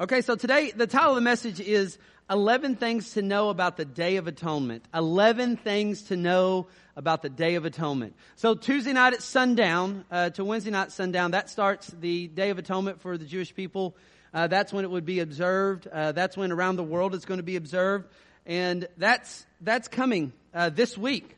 [0.00, 1.98] Okay, so today the title of the message is
[2.30, 4.82] 11 things to know about the Day of Atonement.
[4.94, 8.16] 11 things to know about the Day of Atonement.
[8.36, 12.56] So Tuesday night at sundown uh, to Wednesday night sundown, that starts the Day of
[12.56, 13.94] Atonement for the Jewish people.
[14.32, 15.86] Uh, that's when it would be observed.
[15.86, 18.08] Uh, that's when around the world it's going to be observed.
[18.46, 21.36] And that's, that's coming uh, this week.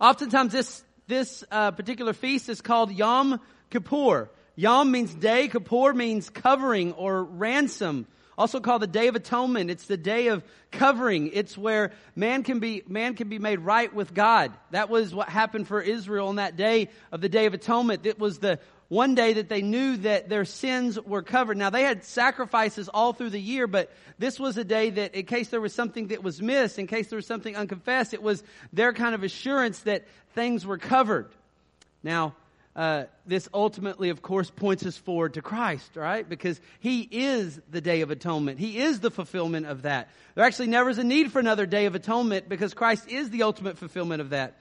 [0.00, 3.38] Oftentimes this, this uh, particular feast is called Yom
[3.68, 4.30] Kippur.
[4.56, 8.06] Yom means day, Kippur means covering or ransom.
[8.36, 9.70] Also called the Day of Atonement.
[9.70, 11.30] It's the day of covering.
[11.32, 14.52] It's where man can be, man can be made right with God.
[14.72, 18.06] That was what happened for Israel on that day of the Day of Atonement.
[18.06, 21.56] It was the one day that they knew that their sins were covered.
[21.56, 25.26] Now they had sacrifices all through the year, but this was a day that in
[25.26, 28.42] case there was something that was missed, in case there was something unconfessed, it was
[28.72, 31.28] their kind of assurance that things were covered.
[32.02, 32.34] Now,
[32.76, 36.28] uh, this ultimately, of course, points us forward to Christ, right?
[36.28, 38.58] Because He is the Day of Atonement.
[38.58, 40.08] He is the fulfillment of that.
[40.34, 43.44] There actually never is a need for another Day of Atonement because Christ is the
[43.44, 44.54] ultimate fulfillment of that.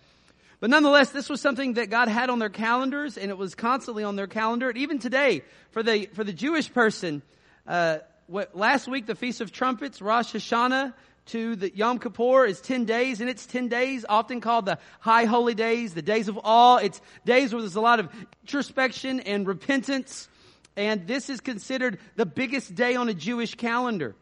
[0.60, 4.04] But nonetheless, this was something that God had on their calendars, and it was constantly
[4.04, 4.70] on their calendar.
[4.70, 7.22] And even today, for the for the Jewish person,
[7.68, 10.94] uh, what, last week the Feast of Trumpets, Rosh Hashanah,
[11.28, 15.26] to the Yom Kippur is 10 days, and it's 10 days, often called the high
[15.26, 16.78] holy days, the days of awe.
[16.78, 18.10] It's days where there's a lot of
[18.44, 20.28] introspection and repentance,
[20.76, 24.16] and this is considered the biggest day on a Jewish calendar.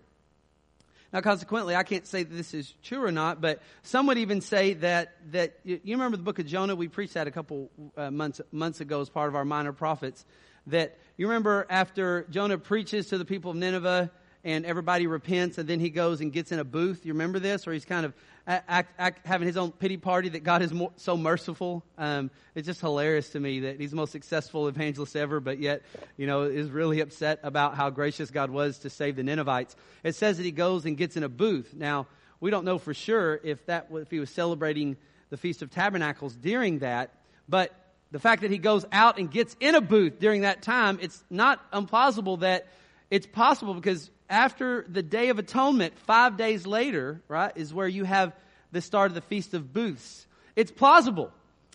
[1.14, 4.40] Now, consequently, I can't say that this is true or not, but some would even
[4.40, 6.76] say that, that you remember the book of Jonah?
[6.76, 10.26] We preached that a couple uh, months, months ago as part of our minor prophets.
[10.68, 14.10] That you remember after Jonah preaches to the people of Nineveh,
[14.44, 17.06] and everybody repents, and then he goes and gets in a booth.
[17.06, 17.67] You remember this?
[17.67, 18.14] Or he's kind of
[18.47, 21.84] act, act, having his own pity party that God is more, so merciful.
[21.97, 25.84] Um, it's just hilarious to me that he's the most successful evangelist ever, but yet,
[26.17, 29.75] you know, is really upset about how gracious God was to save the Ninevites.
[30.03, 31.73] It says that he goes and gets in a booth.
[31.75, 32.08] Now,
[32.39, 34.97] we don't know for sure if that if he was celebrating
[35.30, 37.13] the Feast of Tabernacles during that,
[37.47, 37.74] but
[38.12, 41.24] the fact that he goes out and gets in a booth during that time, it's
[41.30, 42.68] not implausible that
[43.09, 48.06] it's possible because after the Day of Atonement, five days later, right, is where you
[48.06, 48.34] have
[48.72, 50.25] the start of the Feast of Booths.
[50.56, 51.31] It's plausible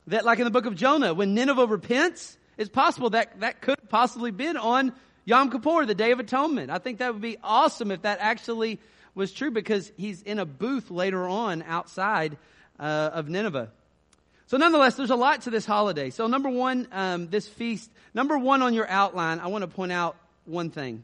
[0.06, 3.76] that, like in the book of Jonah, when Nineveh repents, it's possible that that could
[3.88, 4.92] possibly been on
[5.26, 6.70] Yom Kippur, the Day of Atonement.
[6.70, 8.80] I think that would be awesome if that actually
[9.14, 12.38] was true because he's in a booth later on outside
[12.80, 13.70] uh, of Nineveh.
[14.46, 16.10] So nonetheless, there's a lot to this holiday.
[16.10, 19.92] So number one, um, this feast, number one on your outline, I want to point
[19.92, 21.02] out one thing.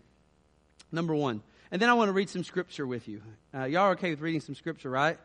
[0.92, 1.42] Number one.
[1.70, 3.22] And then I want to read some scripture with you.
[3.54, 5.18] Uh, y'all are okay with reading some scripture, right?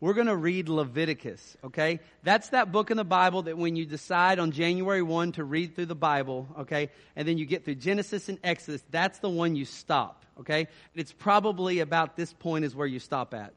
[0.00, 2.00] We're going to read Leviticus, okay?
[2.22, 5.74] That's that book in the Bible that when you decide on January 1 to read
[5.74, 9.56] through the Bible, okay, and then you get through Genesis and Exodus, that's the one
[9.56, 10.68] you stop, okay?
[10.94, 13.54] It's probably about this point is where you stop at.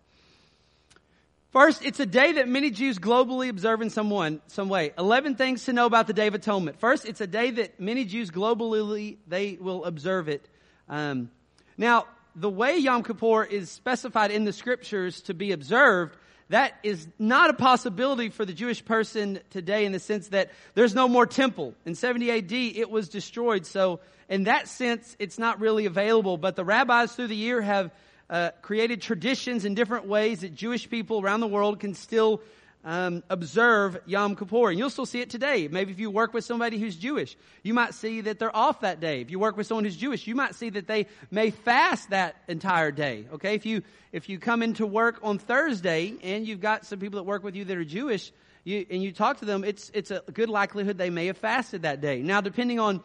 [1.51, 4.93] First, it's a day that many Jews globally observe in some, one, some way.
[4.97, 6.79] 11 things to know about the Day of Atonement.
[6.79, 10.47] First, it's a day that many Jews globally, they will observe it.
[10.89, 11.29] Um,
[11.77, 16.15] now, the way Yom Kippur is specified in the scriptures to be observed,
[16.49, 20.95] that is not a possibility for the Jewish person today in the sense that there's
[20.95, 21.73] no more temple.
[21.85, 23.65] In 70 AD, it was destroyed.
[23.65, 23.99] So
[24.29, 26.37] in that sense, it's not really available.
[26.37, 27.91] But the rabbis through the year have
[28.29, 32.41] uh, created traditions in different ways that Jewish people around the world can still
[32.87, 34.69] um, observe Yom Kippur.
[34.69, 35.67] And you'll still see it today.
[35.67, 39.01] Maybe if you work with somebody who's Jewish, you might see that they're off that
[39.01, 39.19] day.
[39.19, 42.37] If you work with someone who's Jewish, you might see that they may fast that
[42.47, 43.25] entire day.
[43.33, 43.55] Okay?
[43.55, 43.83] If you,
[44.13, 47.57] if you come into work on Thursday and you've got some people that work with
[47.57, 48.31] you that are Jewish,
[48.63, 51.81] you, and you talk to them, it's, it's a good likelihood they may have fasted
[51.81, 52.21] that day.
[52.21, 53.03] Now, depending on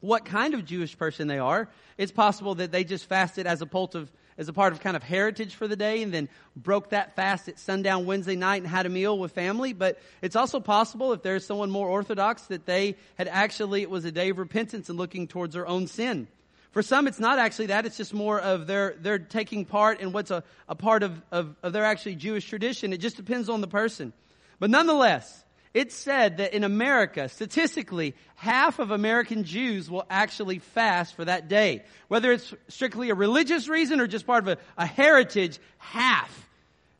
[0.00, 3.66] what kind of Jewish person they are, it's possible that they just fasted as a
[3.66, 6.90] pult of as a part of kind of heritage for the day and then broke
[6.90, 9.72] that fast at sundown Wednesday night and had a meal with family.
[9.72, 14.04] But it's also possible if there's someone more orthodox that they had actually, it was
[14.04, 16.28] a day of repentance and looking towards their own sin.
[16.72, 17.84] For some, it's not actually that.
[17.84, 21.54] It's just more of their, they're taking part in what's a, a part of, of,
[21.62, 22.94] of their actually Jewish tradition.
[22.94, 24.14] It just depends on the person.
[24.58, 25.41] But nonetheless,
[25.74, 31.48] it's said that in America, statistically, half of American Jews will actually fast for that
[31.48, 31.84] day.
[32.08, 36.48] Whether it's strictly a religious reason or just part of a, a heritage, half.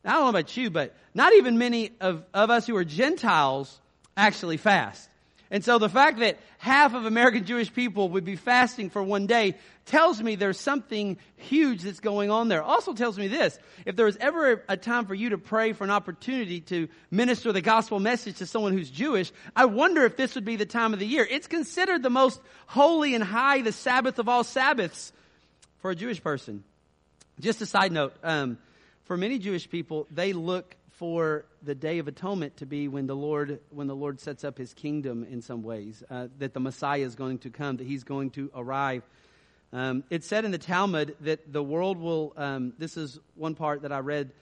[0.04, 2.84] Now, I don't know about you, but not even many of, of us who are
[2.84, 3.78] Gentiles
[4.16, 5.08] actually fast.
[5.52, 9.26] And so the fact that half of American Jewish people would be fasting for one
[9.26, 12.62] day tells me there's something huge that's going on there.
[12.62, 13.58] Also tells me this.
[13.84, 17.52] If there was ever a time for you to pray for an opportunity to minister
[17.52, 20.94] the gospel message to someone who's Jewish, I wonder if this would be the time
[20.94, 21.28] of the year.
[21.30, 25.12] It's considered the most holy and high, the Sabbath of all Sabbaths
[25.80, 26.64] for a Jewish person.
[27.40, 28.56] Just a side note, um,
[29.04, 33.16] for many Jewish people, they look for the Day of Atonement to be when the
[33.16, 37.02] Lord when the Lord sets up His kingdom in some ways, uh, that the Messiah
[37.02, 39.02] is going to come, that He's going to arrive.
[39.72, 42.34] Um, it's said in the Talmud that the world will.
[42.36, 44.32] Um, this is one part that I read.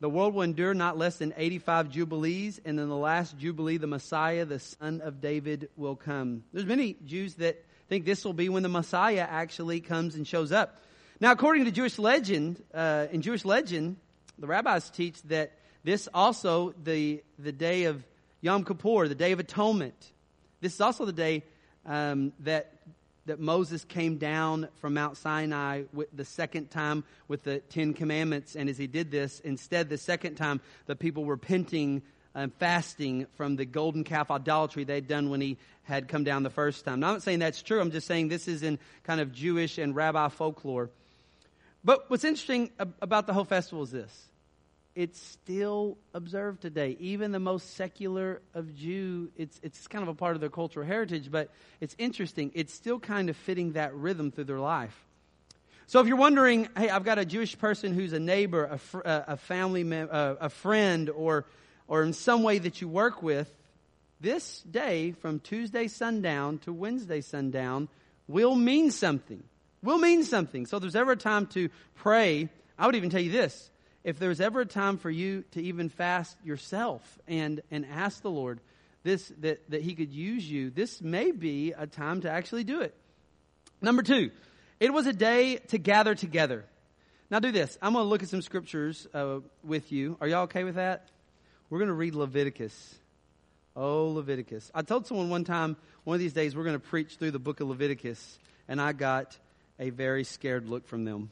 [0.00, 3.86] The world will endure not less than 85 jubilees, and in the last jubilee, the
[3.86, 6.42] Messiah, the Son of David, will come.
[6.54, 10.52] There's many Jews that think this will be when the Messiah actually comes and shows
[10.52, 10.78] up.
[11.20, 13.96] Now, according to Jewish legend, uh, in Jewish legend,
[14.38, 15.52] the rabbis teach that
[15.84, 18.04] this also, the, the day of
[18.40, 20.12] Yom Kippur, the Day of Atonement.
[20.60, 21.42] This is also the day
[21.86, 22.74] um, that,
[23.26, 28.56] that Moses came down from Mount Sinai the second time with the Ten Commandments.
[28.56, 32.02] And as he did this, instead, the second time, the people were repenting
[32.34, 36.50] and fasting from the golden calf idolatry they'd done when he had come down the
[36.50, 37.00] first time.
[37.00, 37.80] Now, I'm not saying that's true.
[37.80, 40.90] I'm just saying this is in kind of Jewish and rabbi folklore.
[41.82, 44.29] But what's interesting about the whole festival is this
[45.00, 46.94] it's still observed today.
[47.00, 50.86] Even the most secular of Jew, it's, it's kind of a part of their cultural
[50.86, 51.48] heritage, but
[51.80, 52.52] it's interesting.
[52.54, 54.94] It's still kind of fitting that rhythm through their life.
[55.86, 59.00] So if you're wondering, hey, I've got a Jewish person who's a neighbor, a, fr-
[59.04, 61.46] a family member, a friend, or,
[61.88, 63.50] or in some way that you work with,
[64.20, 67.88] this day from Tuesday sundown to Wednesday sundown
[68.28, 69.42] will mean something.
[69.82, 70.66] Will mean something.
[70.66, 73.70] So if there's ever a time to pray, I would even tell you this
[74.04, 78.30] if there's ever a time for you to even fast yourself and, and ask the
[78.30, 78.60] Lord
[79.02, 82.80] this, that, that He could use you, this may be a time to actually do
[82.80, 82.94] it.
[83.82, 84.30] Number two,
[84.78, 86.64] it was a day to gather together.
[87.30, 87.78] Now, do this.
[87.80, 90.16] I'm going to look at some scriptures uh, with you.
[90.20, 91.08] Are y'all okay with that?
[91.68, 92.96] We're going to read Leviticus.
[93.76, 94.70] Oh, Leviticus.
[94.74, 97.38] I told someone one time, one of these days, we're going to preach through the
[97.38, 99.38] book of Leviticus, and I got
[99.78, 101.30] a very scared look from them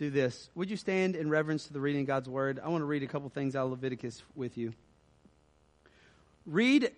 [0.00, 0.48] do this.
[0.54, 2.58] Would you stand in reverence to the reading of God's word?
[2.64, 4.72] I want to read a couple things out of Leviticus with you.
[6.46, 6.90] Read,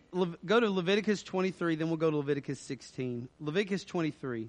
[0.47, 3.29] go to Leviticus 23, then we'll go to Leviticus 16.
[3.41, 4.49] Leviticus 23.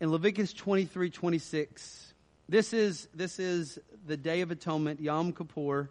[0.00, 2.14] In Leviticus 23, 26,
[2.48, 5.90] this is, this is the Day of Atonement, Yom Kippur,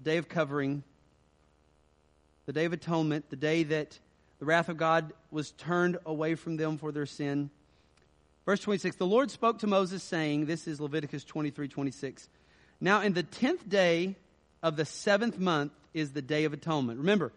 [0.00, 0.82] the Day of Covering,
[2.46, 3.96] the Day of Atonement, the day that
[4.40, 7.48] the wrath of God was turned away from them for their sin.
[8.50, 12.28] Verse 26 The Lord spoke to Moses, saying, This is Leviticus 23 26.
[12.80, 14.16] Now, in the tenth day
[14.60, 16.98] of the seventh month is the Day of Atonement.
[16.98, 17.32] Remember,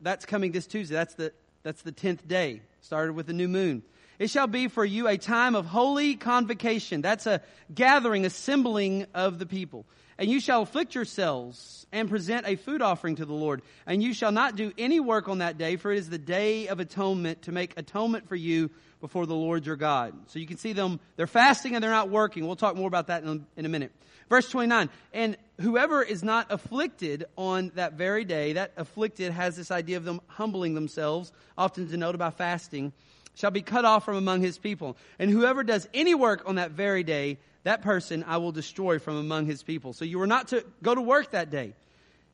[0.00, 0.94] that's coming this Tuesday.
[0.94, 2.62] That's the, that's the tenth day.
[2.80, 3.82] Started with the new moon.
[4.20, 7.00] It shall be for you a time of holy convocation.
[7.00, 7.40] That's a
[7.74, 9.86] gathering, assembling of the people.
[10.18, 13.62] And you shall afflict yourselves and present a food offering to the Lord.
[13.86, 16.68] And you shall not do any work on that day, for it is the day
[16.68, 18.70] of atonement to make atonement for you
[19.00, 20.12] before the Lord your God.
[20.26, 22.46] So you can see them, they're fasting and they're not working.
[22.46, 23.90] We'll talk more about that in, in a minute.
[24.28, 29.70] Verse 29, and whoever is not afflicted on that very day, that afflicted has this
[29.70, 32.92] idea of them humbling themselves, often denoted by fasting,
[33.34, 34.96] shall be cut off from among his people.
[35.18, 39.16] And whoever does any work on that very day, that person I will destroy from
[39.16, 39.92] among his people.
[39.92, 41.74] So you are not to go to work that day.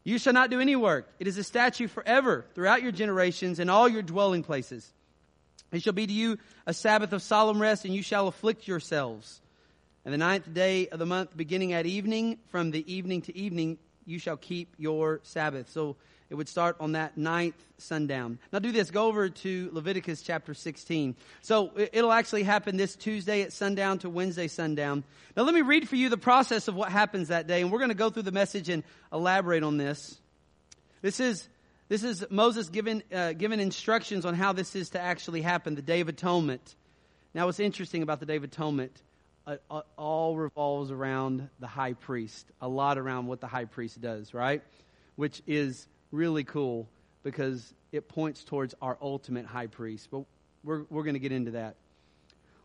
[0.04, 1.08] You shall not do any work.
[1.18, 4.92] It is a statute forever throughout your generations and all your dwelling places.
[5.72, 9.40] It shall be to you a Sabbath of solemn rest, and you shall afflict yourselves.
[10.04, 13.78] And the ninth day of the month, beginning at evening, from the evening to evening,
[14.04, 15.70] you shall keep your Sabbath.
[15.72, 15.96] So
[16.28, 18.38] it would start on that ninth sundown.
[18.52, 18.90] Now do this.
[18.90, 21.14] Go over to Leviticus chapter 16.
[21.42, 25.04] So it'll actually happen this Tuesday at sundown to Wednesday sundown.
[25.36, 27.78] Now let me read for you the process of what happens that day, and we're
[27.78, 30.18] going to go through the message and elaborate on this.
[31.02, 31.48] This is
[31.88, 35.82] this is Moses given, uh, given instructions on how this is to actually happen, the
[35.82, 36.74] Day of Atonement.
[37.32, 38.90] Now, what's interesting about the Day of Atonement,
[39.46, 44.00] uh, uh, all revolves around the high priest, a lot around what the high priest
[44.00, 44.62] does, right?
[45.14, 46.88] Which is really cool
[47.22, 50.08] because it points towards our ultimate high priest.
[50.10, 50.24] But
[50.64, 51.76] we're, we're going to get into that.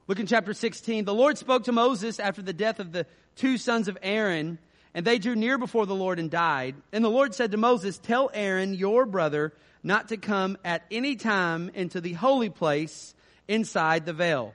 [0.07, 1.05] Look in chapter 16.
[1.05, 3.05] The Lord spoke to Moses after the death of the
[3.35, 4.57] two sons of Aaron
[4.93, 6.75] and they drew near before the Lord and died.
[6.91, 9.53] And the Lord said to Moses, Tell Aaron, your brother,
[9.83, 13.13] not to come at any time into the holy place
[13.47, 14.53] inside the veil.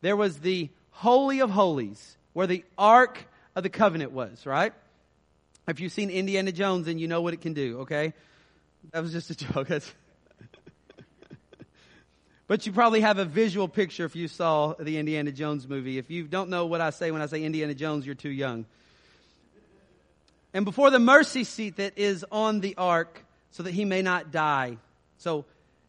[0.00, 4.72] There was the Holy of Holies, where the Ark of the Covenant was, right?
[5.66, 8.14] If you've seen Indiana Jones, then you know what it can do, okay?
[8.90, 9.68] That was just a joke.
[12.48, 15.96] But you probably have a visual picture if you saw the Indiana Jones movie.
[15.96, 18.66] If you don't know what I say when I say Indiana Jones, you're too young.
[20.52, 24.32] And before the mercy seat that is on the ark, so that he may not
[24.32, 24.78] die.
[25.18, 25.44] So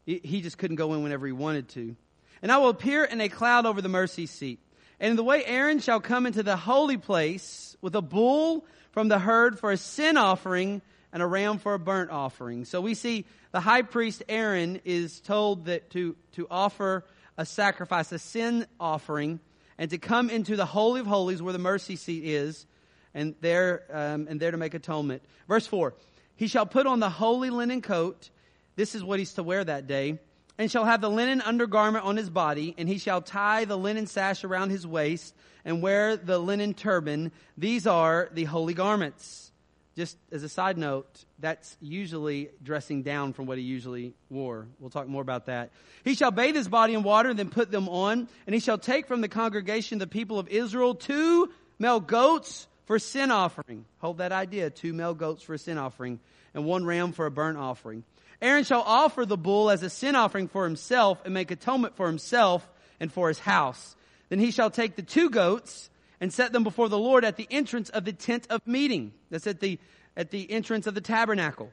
[0.05, 1.95] he just couldn't go in whenever he wanted to.
[2.41, 4.59] And I will appear in a cloud over the mercy seat.
[4.99, 9.07] And in the way Aaron shall come into the holy place with a bull from
[9.07, 10.81] the herd for a sin offering
[11.13, 12.65] and a ram for a burnt offering.
[12.65, 17.05] So we see the high priest Aaron is told that to, to offer
[17.37, 19.39] a sacrifice, a sin offering,
[19.77, 22.65] and to come into the holy of holies where the mercy seat is,
[23.13, 25.23] and there um, and there to make atonement.
[25.47, 25.93] Verse four:
[26.35, 28.29] He shall put on the holy linen coat.
[28.75, 30.19] This is what he's to wear that day
[30.57, 34.07] and shall have the linen undergarment on his body, and he shall tie the linen
[34.07, 35.33] sash around his waist,
[35.65, 37.31] and wear the linen turban.
[37.57, 39.51] These are the holy garments.
[39.95, 41.05] Just as a side note,
[41.37, 44.67] that's usually dressing down from what he usually wore.
[44.79, 45.71] We'll talk more about that.
[46.03, 48.79] He shall bathe his body in water and then put them on, and he shall
[48.79, 53.85] take from the congregation the people of Israel two male goats for sin offering.
[53.99, 56.19] Hold that idea, two male goats for a sin offering,
[56.55, 58.03] and one ram for a burnt offering.
[58.41, 62.07] Aaron shall offer the bull as a sin offering for himself and make atonement for
[62.07, 62.67] himself
[62.99, 63.95] and for his house.
[64.29, 65.89] Then he shall take the two goats
[66.19, 69.13] and set them before the Lord at the entrance of the tent of meeting.
[69.29, 69.79] That's at the,
[70.15, 71.71] at the entrance of the tabernacle.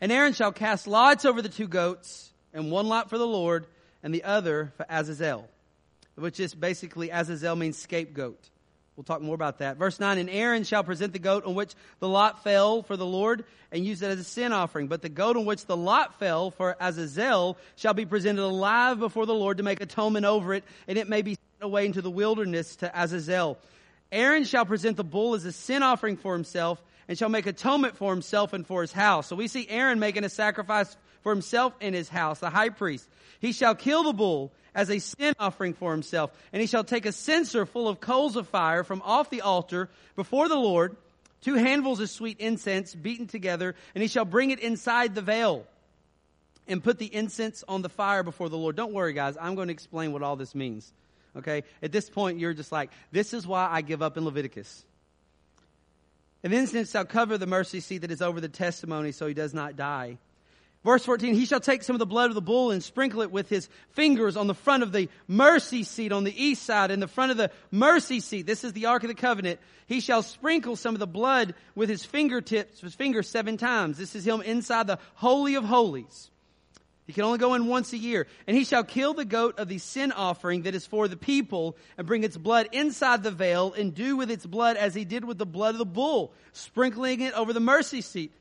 [0.00, 3.66] And Aaron shall cast lots over the two goats, and one lot for the Lord,
[4.02, 5.48] and the other for Azazel,
[6.16, 8.50] which is basically Azazel means scapegoat.
[8.96, 9.78] We'll talk more about that.
[9.78, 13.06] Verse 9, and Aaron shall present the goat on which the lot fell for the
[13.06, 14.86] Lord and use it as a sin offering.
[14.86, 19.24] But the goat on which the lot fell for Azazel shall be presented alive before
[19.24, 22.76] the Lord to make atonement over it, and it may be away into the wilderness
[22.76, 23.58] to Azazel.
[24.10, 27.96] Aaron shall present the bull as a sin offering for himself and shall make atonement
[27.96, 29.26] for himself and for his house.
[29.26, 33.08] So we see Aaron making a sacrifice for himself and his house, the high priest.
[33.40, 36.30] He shall kill the bull as a sin offering for himself.
[36.52, 39.88] And he shall take a censer full of coals of fire from off the altar
[40.16, 40.96] before the Lord,
[41.40, 45.66] two handfuls of sweet incense beaten together, and he shall bring it inside the veil
[46.68, 48.76] and put the incense on the fire before the Lord.
[48.76, 49.36] Don't worry, guys.
[49.40, 50.92] I'm going to explain what all this means.
[51.36, 51.64] Okay?
[51.82, 54.84] At this point, you're just like, this is why I give up in Leviticus.
[56.42, 59.34] And the incense shall cover the mercy seat that is over the testimony so he
[59.34, 60.18] does not die.
[60.84, 63.30] Verse 14, he shall take some of the blood of the bull and sprinkle it
[63.30, 66.98] with his fingers on the front of the mercy seat on the east side, in
[66.98, 68.46] the front of the mercy seat.
[68.46, 69.60] This is the Ark of the Covenant.
[69.86, 73.96] He shall sprinkle some of the blood with his fingertips, his fingers seven times.
[73.96, 76.30] This is him inside the Holy of Holies.
[77.06, 78.26] He can only go in once a year.
[78.46, 81.76] And he shall kill the goat of the sin offering that is for the people
[81.98, 85.24] and bring its blood inside the veil and do with its blood as he did
[85.24, 88.32] with the blood of the bull, sprinkling it over the mercy seat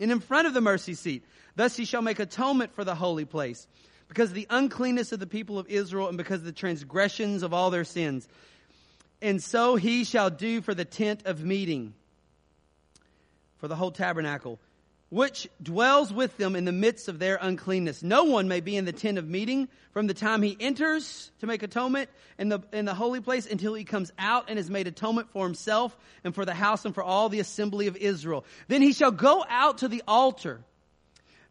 [0.00, 1.24] and in front of the mercy seat.
[1.54, 3.66] Thus he shall make atonement for the holy place,
[4.08, 7.52] because of the uncleanness of the people of Israel and because of the transgressions of
[7.54, 8.26] all their sins.
[9.20, 11.94] And so he shall do for the tent of meeting,
[13.58, 14.58] for the whole tabernacle,
[15.12, 18.02] which dwells with them in the midst of their uncleanness.
[18.02, 21.46] No one may be in the tent of meeting from the time he enters to
[21.46, 24.86] make atonement in the, in the holy place until he comes out and has made
[24.86, 28.46] atonement for himself and for the house and for all the assembly of Israel.
[28.68, 30.62] Then he shall go out to the altar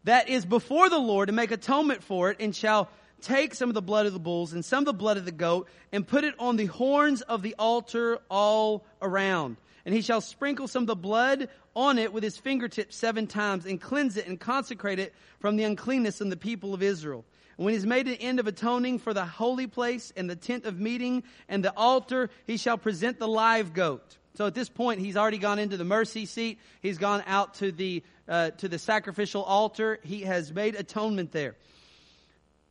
[0.02, 2.90] that is before the Lord to make atonement for it and shall
[3.20, 5.30] take some of the blood of the bulls and some of the blood of the
[5.30, 9.56] goat and put it on the horns of the altar all around.
[9.84, 13.66] And he shall sprinkle some of the blood on it with his fingertips seven times
[13.66, 17.24] and cleanse it and consecrate it from the uncleanness in the people of Israel.
[17.56, 20.64] And when he's made an end of atoning for the holy place and the tent
[20.64, 24.18] of meeting and the altar, he shall present the live goat.
[24.34, 26.58] So at this point, he's already gone into the mercy seat.
[26.80, 29.98] He's gone out to the, uh, to the sacrificial altar.
[30.02, 31.56] He has made atonement there.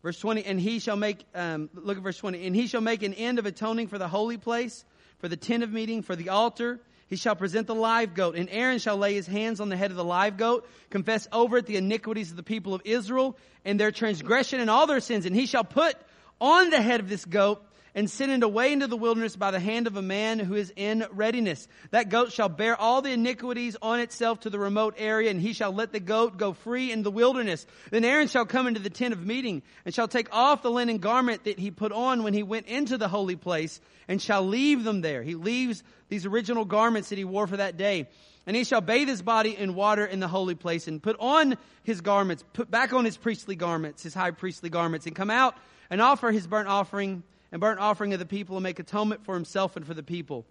[0.02, 3.04] Verse 20, and he shall make, um, look at verse 20, and he shall make
[3.04, 4.84] an end of atoning for the holy place,
[5.20, 6.80] for the tent of meeting, for the altar,
[7.12, 9.92] he shall present the live goat, and Aaron shall lay his hands on the head
[9.92, 13.78] of the live goat, confess over it the iniquities of the people of Israel, and
[13.78, 15.98] their transgression and all their sins, and he shall put
[16.40, 17.62] on the head of this goat
[17.94, 20.72] and send it away into the wilderness by the hand of a man who is
[20.76, 21.68] in readiness.
[21.92, 25.54] That goat shall bear all the iniquities on itself to the remote area, and he
[25.54, 27.66] shall let the goat go free in the wilderness.
[27.90, 31.00] Then Aaron shall come into the tent of meeting, and shall take off the linen
[31.00, 34.84] garment that he put on when he went into the holy place, and shall leave
[34.84, 35.24] them there.
[35.24, 38.08] He leaves these original garments that he wore for that day.
[38.48, 41.58] And he shall bathe his body in water in the holy place, and put on
[41.84, 45.56] his garments, put back on his priestly garments, his high priestly garments, and come out
[45.92, 47.22] and offer his burnt offering
[47.52, 50.46] and burnt offering of the people and make atonement for himself and for the people.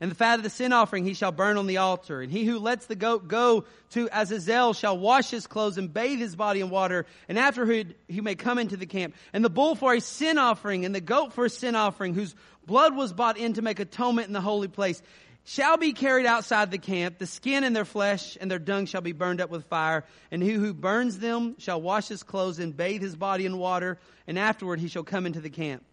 [0.00, 2.22] And the fat of the sin offering he shall burn on the altar.
[2.22, 6.18] And he who lets the goat go to Azazel shall wash his clothes and bathe
[6.18, 7.04] his body in water.
[7.28, 9.14] And afterward he may come into the camp.
[9.34, 12.34] And the bull for a sin offering and the goat for a sin offering whose
[12.66, 15.02] blood was bought in to make atonement in the holy place
[15.44, 17.18] shall be carried outside the camp.
[17.18, 20.06] The skin and their flesh and their dung shall be burned up with fire.
[20.30, 23.98] And he who burns them shall wash his clothes and bathe his body in water.
[24.26, 25.84] And afterward he shall come into the camp.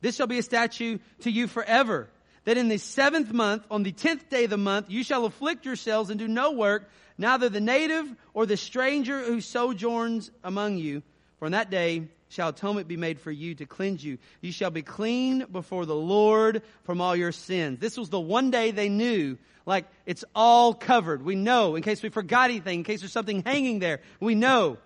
[0.00, 2.08] This shall be a statute to you forever
[2.44, 5.64] that in the seventh month, on the tenth day of the month, you shall afflict
[5.64, 11.02] yourselves and do no work, neither the native or the stranger who sojourns among you.
[11.38, 14.18] For on that day shall atonement be made for you to cleanse you.
[14.40, 17.78] You shall be clean before the Lord from all your sins.
[17.78, 21.22] This was the one day they knew, like, it's all covered.
[21.22, 24.78] We know, in case we forgot anything, in case there's something hanging there, we know.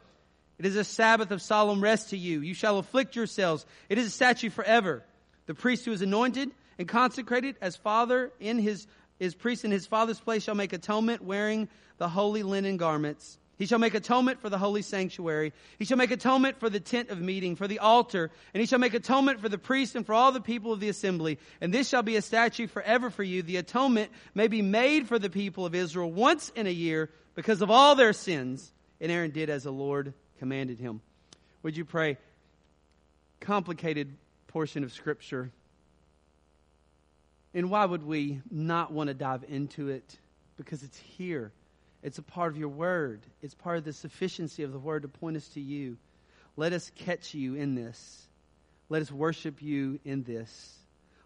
[0.59, 2.41] It is a Sabbath of solemn rest to you.
[2.41, 3.67] You shall afflict yourselves.
[3.89, 5.03] It is a statute forever.
[5.47, 8.87] The priest who is anointed and consecrated as father in his,
[9.19, 11.69] his priest in his father's place shall make atonement wearing
[11.99, 13.39] the holy linen garments.
[13.57, 15.53] He shall make atonement for the holy sanctuary.
[15.79, 18.81] He shall make atonement for the tent of meeting, for the altar, and he shall
[18.81, 21.39] make atonement for the priest and for all the people of the assembly.
[21.61, 23.43] And this shall be a statute forever for you.
[23.43, 27.63] The atonement may be made for the people of Israel once in a year because
[27.63, 28.73] of all their sins.
[29.01, 31.01] And Aaron did as the Lord commanded him.
[31.63, 32.19] Would you pray?
[33.41, 34.15] Complicated
[34.49, 35.51] portion of scripture.
[37.55, 40.19] And why would we not want to dive into it?
[40.59, 41.51] Because it's here.
[42.03, 43.23] It's a part of your word.
[43.41, 45.97] It's part of the sufficiency of the word to point us to you.
[46.59, 48.27] Let us catch you in this.
[48.91, 50.75] Let us worship you in this.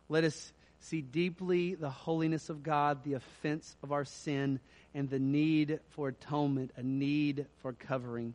[0.08, 4.60] Let us see deeply the holiness of God, the offense of our sin,
[4.94, 8.34] and the need for atonement, a need for covering.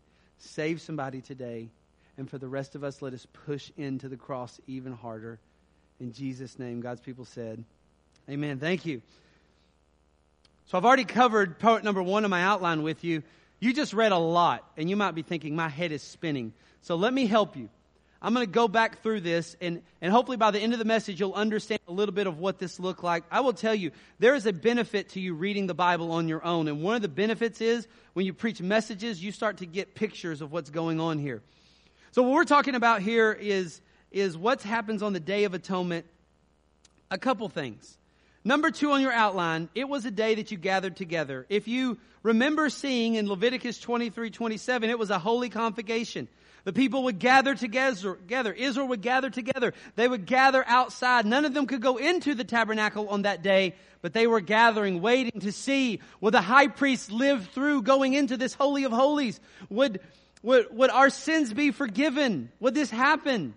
[0.50, 1.70] Save somebody today.
[2.18, 5.40] And for the rest of us, let us push into the cross even harder.
[6.00, 7.64] In Jesus' name, God's people said,
[8.30, 8.60] Amen.
[8.60, 9.02] Thank you.
[10.66, 13.24] So I've already covered point number one of my outline with you.
[13.60, 16.54] You just read a lot, and you might be thinking, my head is spinning.
[16.82, 17.70] So let me help you.
[18.24, 20.86] I'm going to go back through this, and, and hopefully by the end of the
[20.86, 23.26] message, you'll understand a little bit of what this looked like.
[23.30, 26.44] I will tell you, there is a benefit to you reading the Bible on your
[26.46, 26.70] own.
[26.70, 30.42] And one of the benefits is when you preach messages, you start to get pictures
[30.42, 31.42] of what's going on here.
[32.12, 36.06] So what we're talking about here is, is what happens on the Day of Atonement.
[37.12, 37.98] A couple things.
[38.46, 41.46] Number two on your outline, it was a day that you gathered together.
[41.50, 46.30] If you remember seeing in Leviticus 23, 27, it was a holy convocation.
[46.66, 48.54] The people would gather together.
[48.54, 49.74] Israel would gather together.
[49.96, 51.26] They would gather outside.
[51.26, 55.02] None of them could go into the tabernacle on that day, but they were gathering,
[55.02, 59.42] waiting to see would the high priest live through going into this holy of holies?
[59.70, 60.00] Would,
[60.42, 62.50] would, would our sins be forgiven?
[62.62, 63.56] Would this happen?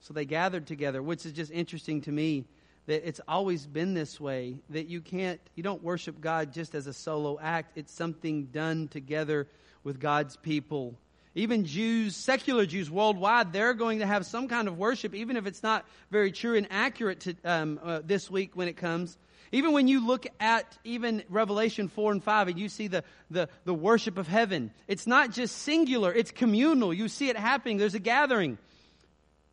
[0.00, 2.44] So they gathered together, which is just interesting to me
[2.86, 6.88] that it's always been this way that you can't you don't worship God just as
[6.88, 9.46] a solo act it's something done together
[9.84, 10.96] with God's people
[11.34, 15.46] even Jews secular Jews worldwide they're going to have some kind of worship even if
[15.46, 19.16] it's not very true and accurate to um, uh, this week when it comes
[19.54, 23.50] even when you look at even Revelation 4 and 5 and you see the, the,
[23.66, 26.92] the worship of heaven, it's not just singular, it's communal.
[26.94, 27.76] You see it happening.
[27.76, 28.56] There's a gathering.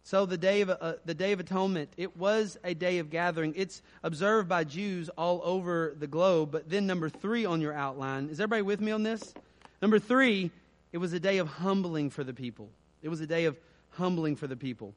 [0.03, 3.53] So the day of uh, the day of atonement, it was a day of gathering.
[3.57, 6.51] It's observed by Jews all over the globe.
[6.51, 9.33] But then number 3 on your outline, is everybody with me on this?
[9.81, 10.49] Number 3,
[10.91, 12.69] it was a day of humbling for the people.
[13.01, 13.57] It was a day of
[13.91, 14.93] humbling for the people.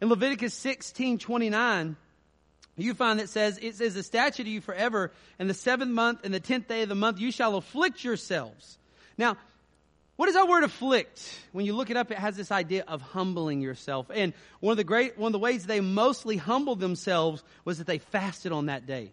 [0.00, 1.96] In Leviticus 16:29,
[2.76, 6.20] you find that says it says the statute to you forever, and the seventh month
[6.24, 8.78] and the tenth day of the month you shall afflict yourselves.
[9.18, 9.36] Now,
[10.16, 11.22] what is that word afflict?
[11.52, 14.10] When you look it up, it has this idea of humbling yourself.
[14.12, 17.86] And one of the great, one of the ways they mostly humbled themselves was that
[17.86, 19.12] they fasted on that day.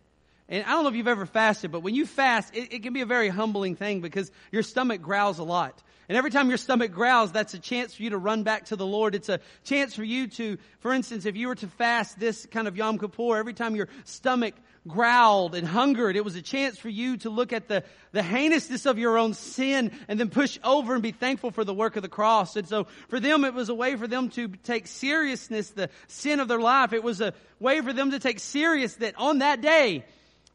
[0.50, 2.94] And I don't know if you've ever fasted, but when you fast, it, it, can
[2.94, 5.82] be a very humbling thing because your stomach growls a lot.
[6.10, 8.76] And every time your stomach growls, that's a chance for you to run back to
[8.76, 9.14] the Lord.
[9.14, 12.68] It's a chance for you to, for instance, if you were to fast this kind
[12.68, 14.56] of Yom Kippur, every time your stomach
[14.88, 16.16] growled and hungered.
[16.16, 19.34] It was a chance for you to look at the, the heinousness of your own
[19.34, 22.56] sin and then push over and be thankful for the work of the cross.
[22.56, 26.40] And so for them, it was a way for them to take seriousness the sin
[26.40, 26.94] of their life.
[26.94, 30.06] It was a way for them to take serious that on that day,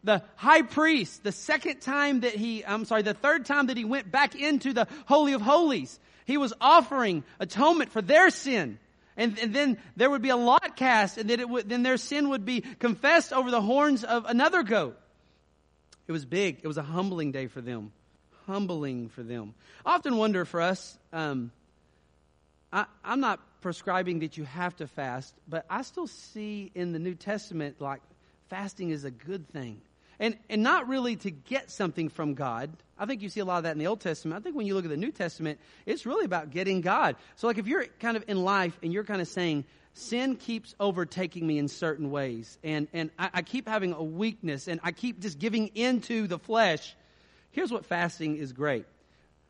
[0.05, 3.85] the high priest, the second time that he, I'm sorry, the third time that he
[3.85, 8.79] went back into the Holy of Holies, he was offering atonement for their sin.
[9.17, 11.97] And, and, then there would be a lot cast, and then, it would, then their
[11.97, 14.99] sin would be confessed over the horns of another goat.
[16.07, 16.59] It was big.
[16.63, 17.93] It was a humbling day for them.
[18.47, 19.55] Humbling for them.
[19.87, 21.53] I often wonder for us, um,
[22.73, 26.99] I, I'm not prescribing that you have to fast, but I still see in the
[26.99, 28.03] New Testament like
[28.51, 29.81] fasting is a good thing.
[30.19, 32.71] And, and not really to get something from God.
[32.99, 34.41] I think you see a lot of that in the Old Testament.
[34.41, 37.17] I think when you look at the New Testament, it's really about getting God.
[37.37, 40.75] So, like, if you're kind of in life and you're kind of saying, sin keeps
[40.79, 44.93] overtaking me in certain ways, and, and I, I keep having a weakness, and I
[44.93, 46.97] keep just giving into the flesh,
[47.51, 48.87] here's what fasting is great.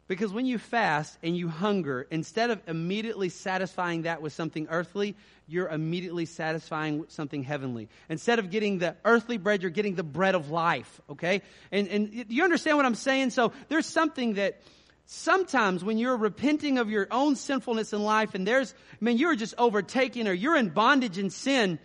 [0.06, 5.16] Because when you fast and you hunger, instead of immediately satisfying that with something earthly,
[5.46, 7.88] you're immediately satisfying something heavenly.
[8.10, 11.40] Instead of getting the earthly bread, you're getting the bread of life, okay?
[11.72, 13.30] And, and you understand what I'm saying?
[13.30, 14.60] So there's something that
[15.06, 19.36] sometimes when you're repenting of your own sinfulness in life and there's, I mean, you're
[19.36, 21.78] just overtaken or you're in bondage in sin,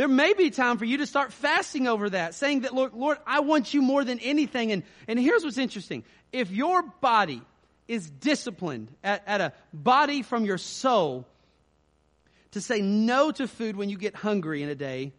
[0.00, 3.18] there may be time for you to start fasting over that, saying that, Lord, Lord,
[3.26, 4.72] I want you more than anything.
[4.72, 6.04] And, and here's what's interesting.
[6.32, 7.42] If your body
[7.86, 11.26] is disciplined at, at a body from your soul
[12.52, 15.12] to say no to food when you get hungry in a day,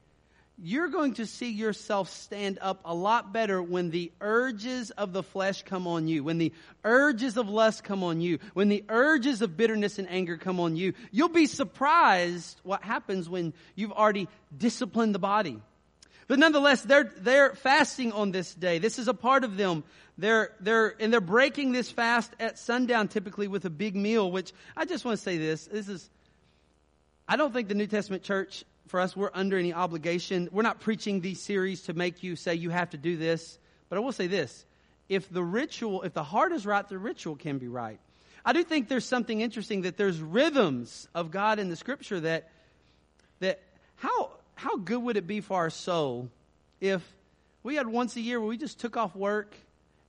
[0.58, 5.24] you're going to see yourself stand up a lot better when the urges of the
[5.24, 9.42] flesh come on you, when the urges of lust come on you, when the urges
[9.42, 10.94] of bitterness and anger come on you.
[11.12, 15.60] You'll be surprised what happens when you've already disciplined the body.
[16.28, 18.78] But nonetheless, they're, they're fasting on this day.
[18.78, 19.84] This is a part of them.
[20.18, 24.54] They're, they're, and they're breaking this fast at sundown typically with a big meal, which
[24.78, 25.66] I just want to say this.
[25.66, 26.10] This is,
[27.28, 30.49] I don't think the New Testament church for us, we're under any obligation.
[30.51, 33.58] We're not preaching these series to make you say you have to do this.
[33.88, 34.65] But I will say this
[35.08, 37.99] if the ritual, if the heart is right, the ritual can be right.
[38.43, 42.49] I do think there's something interesting that there's rhythms of God in the scripture that,
[43.39, 43.62] that
[43.95, 46.30] how, how good would it be for our soul
[46.82, 47.01] if
[47.63, 49.56] we had once a year where we just took off work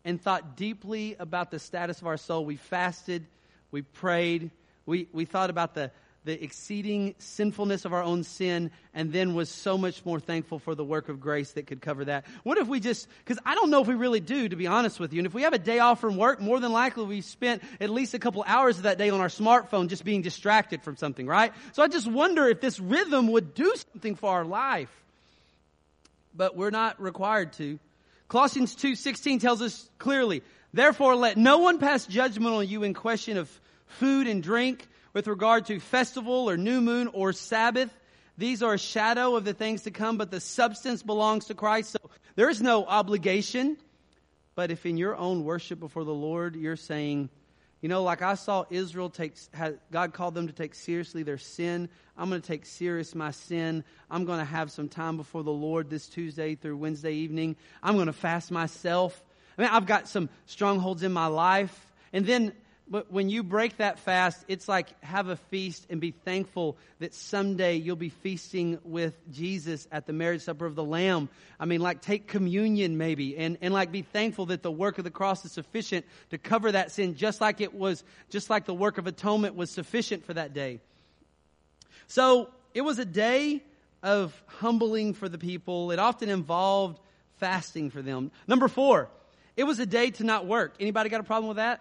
[0.05, 2.45] and thought deeply about the status of our soul?
[2.45, 3.27] We fasted,
[3.71, 4.51] we prayed,
[4.87, 5.93] we, we thought about the,
[6.25, 10.75] the exceeding sinfulness of our own sin and then was so much more thankful for
[10.75, 12.25] the work of grace that could cover that.
[12.45, 15.01] What if we just, because I don't know if we really do, to be honest
[15.01, 15.19] with you.
[15.19, 17.91] And if we have a day off from work, more than likely we spent at
[17.91, 21.27] least a couple hours of that day on our smartphone just being distracted from something,
[21.27, 21.53] right?
[21.73, 24.91] So I just wonder if this rhythm would do something for our life.
[26.37, 27.81] But we're not required to.
[28.29, 33.37] Colossians 2:16 tells us clearly, "Therefore let no one pass judgment on you in question
[33.37, 33.51] of
[33.87, 37.93] food and drink, with regard to festival or new moon or Sabbath.
[38.39, 41.93] These are a shadow of the things to come, but the substance belongs to Christ.
[41.93, 43.77] So there is no obligation.
[44.55, 47.31] But if in your own worship before the Lord, you're saying,
[47.81, 49.35] you know, like I saw Israel take,
[49.91, 51.89] God called them to take seriously their sin.
[52.17, 53.83] I'm going to take serious my sin.
[54.11, 57.57] I'm going to have some time before the Lord this Tuesday through Wednesday evening.
[57.83, 59.21] I'm going to fast myself.
[59.59, 61.87] I mean, I've got some strongholds in my life.
[62.13, 62.53] And then
[62.93, 67.15] but when you break that fast, it's like have a feast and be thankful that
[67.15, 71.31] someday you'll be feasting with Jesus at the marriage supper of the Lamb.
[71.59, 75.05] I mean, like take communion maybe and, and like be thankful that the work of
[75.05, 78.75] the cross is sufficient to cover that sin just like it was, just like the
[78.75, 80.79] work of atonement was sufficient for that day.
[82.09, 83.63] So it was a day
[84.03, 85.93] of humbling for the people.
[85.93, 87.01] It often involved
[87.39, 88.31] fasting for them.
[88.47, 89.09] Number four,
[89.57, 90.75] it was a day to not work.
[90.79, 91.81] Anybody got a problem with that?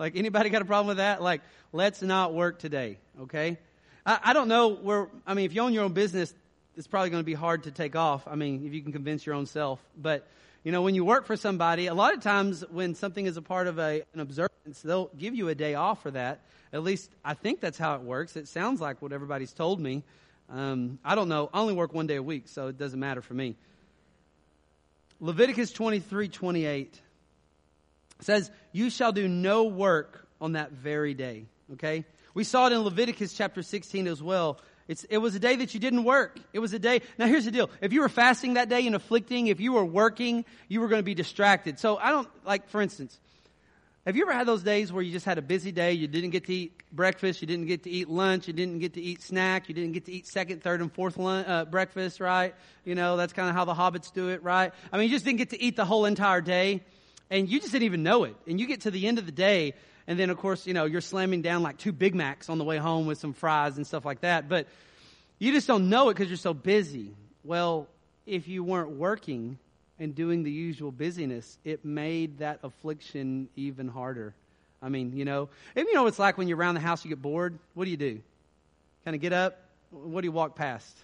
[0.00, 1.20] Like, anybody got a problem with that?
[1.20, 1.42] Like,
[1.74, 3.58] let's not work today, okay?
[4.06, 6.32] I, I don't know where, I mean, if you own your own business,
[6.74, 8.26] it's probably going to be hard to take off.
[8.26, 9.78] I mean, if you can convince your own self.
[9.98, 10.26] But,
[10.64, 13.42] you know, when you work for somebody, a lot of times when something is a
[13.42, 16.40] part of a, an observance, they'll give you a day off for that.
[16.72, 18.36] At least I think that's how it works.
[18.36, 20.02] It sounds like what everybody's told me.
[20.48, 21.50] Um, I don't know.
[21.52, 23.54] I only work one day a week, so it doesn't matter for me.
[25.20, 26.98] Leviticus 23 28
[28.20, 31.46] says, You shall do no work on that very day.
[31.74, 32.04] Okay?
[32.34, 34.60] We saw it in Leviticus chapter 16 as well.
[34.88, 36.38] It's, it was a day that you didn't work.
[36.52, 37.02] It was a day.
[37.16, 37.70] Now here's the deal.
[37.80, 40.98] If you were fasting that day and afflicting, if you were working, you were going
[40.98, 41.78] to be distracted.
[41.78, 43.20] So I don't, like, for instance,
[44.06, 45.92] have you ever had those days where you just had a busy day?
[45.92, 47.40] You didn't get to eat breakfast.
[47.40, 48.48] You didn't get to eat lunch.
[48.48, 49.68] You didn't get to eat snack.
[49.68, 52.54] You didn't get to eat second, third, and fourth lunch, uh, breakfast, right?
[52.84, 54.72] You know, that's kind of how the hobbits do it, right?
[54.92, 56.82] I mean, you just didn't get to eat the whole entire day
[57.30, 58.36] and you just didn't even know it.
[58.46, 59.74] And you get to the end of the day,
[60.06, 62.64] and then of course, you know, you're slamming down like two Big Macs on the
[62.64, 64.48] way home with some fries and stuff like that.
[64.48, 64.66] But
[65.38, 67.14] you just don't know it because you're so busy.
[67.44, 67.88] Well,
[68.26, 69.58] if you weren't working
[69.98, 74.34] and doing the usual busyness, it made that affliction even harder.
[74.82, 77.04] I mean, you know, and you know what it's like when you're around the house,
[77.04, 77.58] you get bored.
[77.74, 78.20] What do you do?
[79.04, 79.58] Kind of get up.
[79.90, 80.96] What do you walk past?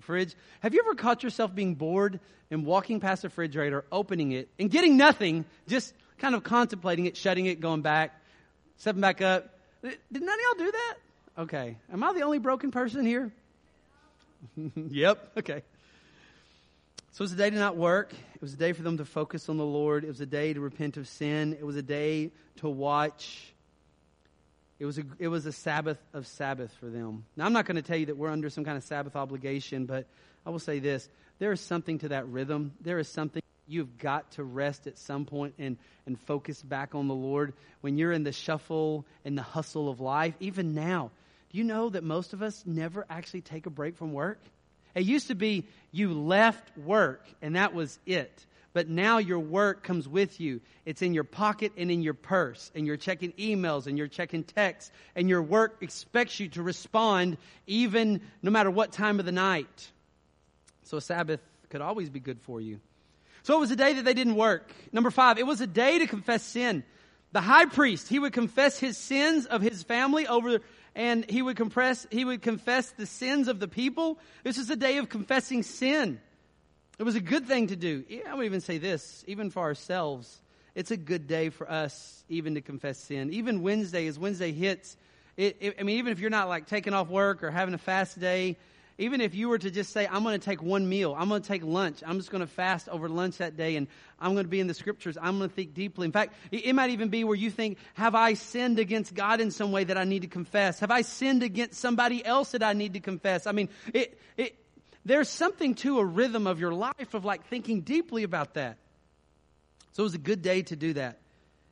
[0.00, 0.34] Fridge.
[0.60, 4.70] Have you ever caught yourself being bored and walking past the refrigerator, opening it, and
[4.70, 8.20] getting nothing, just kind of contemplating it, shutting it, going back,
[8.78, 9.58] stepping back up?
[9.82, 10.94] Did none of y'all do that?
[11.38, 11.76] Okay.
[11.92, 13.32] Am I the only broken person here?
[14.90, 15.30] yep.
[15.36, 15.62] Okay.
[17.12, 18.12] So it was a day to not work.
[18.34, 20.04] It was a day for them to focus on the Lord.
[20.04, 21.56] It was a day to repent of sin.
[21.58, 23.52] It was a day to watch.
[24.78, 27.24] It was a, it was a Sabbath of Sabbath for them.
[27.36, 29.86] Now, I'm not going to tell you that we're under some kind of Sabbath obligation,
[29.86, 30.06] but
[30.46, 31.08] I will say this.
[31.40, 32.72] There is something to that rhythm.
[32.80, 37.08] There is something you've got to rest at some point and, and focus back on
[37.08, 37.54] the Lord.
[37.80, 41.10] When you're in the shuffle and the hustle of life, even now,
[41.50, 44.40] do you know that most of us never actually take a break from work?
[44.94, 48.46] It used to be you left work and that was it.
[48.72, 50.60] But now your work comes with you.
[50.84, 54.44] It's in your pocket and in your purse, and you're checking emails and you're checking
[54.44, 59.32] texts, and your work expects you to respond even no matter what time of the
[59.32, 59.90] night.
[60.84, 62.80] So a Sabbath could always be good for you.
[63.42, 64.70] So it was a day that they didn't work.
[64.92, 66.84] Number five, it was a day to confess sin.
[67.32, 70.60] The high priest, he would confess his sins of his family over
[70.94, 74.18] and he would confess, he would confess the sins of the people.
[74.44, 76.20] This is a day of confessing sin.
[76.98, 78.04] It was a good thing to do.
[78.28, 80.40] I would even say this, even for ourselves,
[80.74, 83.32] it's a good day for us even to confess sin.
[83.32, 84.96] Even Wednesday, as Wednesday hits,
[85.36, 87.78] it, it, I mean, even if you're not like taking off work or having a
[87.78, 88.56] fast day,
[89.00, 91.40] even if you were to just say, I'm going to take one meal, I'm going
[91.40, 93.86] to take lunch, I'm just going to fast over lunch that day, and
[94.18, 96.04] I'm going to be in the scriptures, I'm going to think deeply.
[96.04, 99.52] In fact, it might even be where you think, have I sinned against God in
[99.52, 100.80] some way that I need to confess?
[100.80, 103.46] Have I sinned against somebody else that I need to confess?
[103.46, 104.56] I mean, it, it,
[105.08, 108.76] there's something to a rhythm of your life of like thinking deeply about that.
[109.92, 111.18] So it was a good day to do that.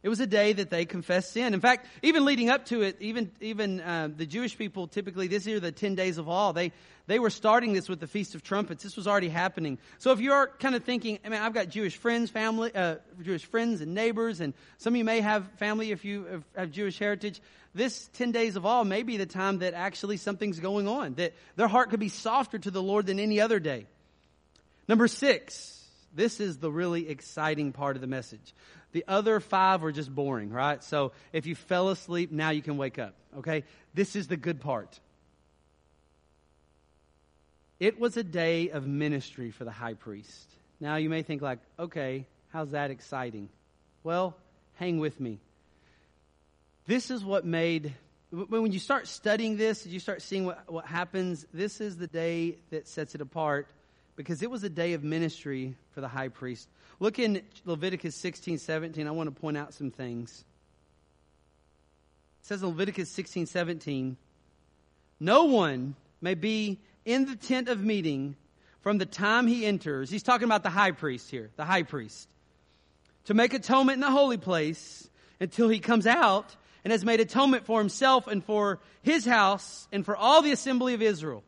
[0.02, 1.52] It was a day that they confessed sin.
[1.52, 5.46] In fact, even leading up to it, even even uh, the Jewish people typically this
[5.46, 6.72] year the ten days of awe they
[7.08, 8.82] they were starting this with the Feast of Trumpets.
[8.82, 9.78] This was already happening.
[9.98, 13.44] So if you're kind of thinking, I mean, I've got Jewish friends, family, uh, Jewish
[13.44, 17.40] friends and neighbors, and some of you may have family if you have Jewish heritage.
[17.76, 21.34] This ten days of all may be the time that actually something's going on that
[21.56, 23.86] their heart could be softer to the Lord than any other day.
[24.88, 25.74] Number six.
[26.14, 28.54] This is the really exciting part of the message.
[28.92, 30.82] The other five were just boring, right?
[30.82, 33.64] So if you fell asleep, now you can wake up, okay?
[33.92, 34.98] This is the good part.
[37.78, 40.48] It was a day of ministry for the high priest.
[40.80, 43.50] Now you may think like, okay, how's that exciting?
[44.02, 44.34] Well,
[44.76, 45.40] hang with me.
[46.86, 47.94] This is what made
[48.30, 52.56] when you start studying this, you start seeing what, what happens, this is the day
[52.70, 53.68] that sets it apart
[54.16, 56.68] because it was a day of ministry for the high priest.
[56.98, 59.06] Look in Leviticus 16, 17.
[59.06, 60.44] I want to point out some things.
[62.40, 64.16] It says in Leviticus 16, 17,
[65.20, 68.36] no one may be in the tent of meeting
[68.80, 70.10] from the time he enters.
[70.10, 72.28] He's talking about the high priest here, the high priest,
[73.26, 75.08] to make atonement in the holy place
[75.40, 80.04] until he comes out and has made atonement for himself and for his house and
[80.04, 81.42] for all the assembly of Israel.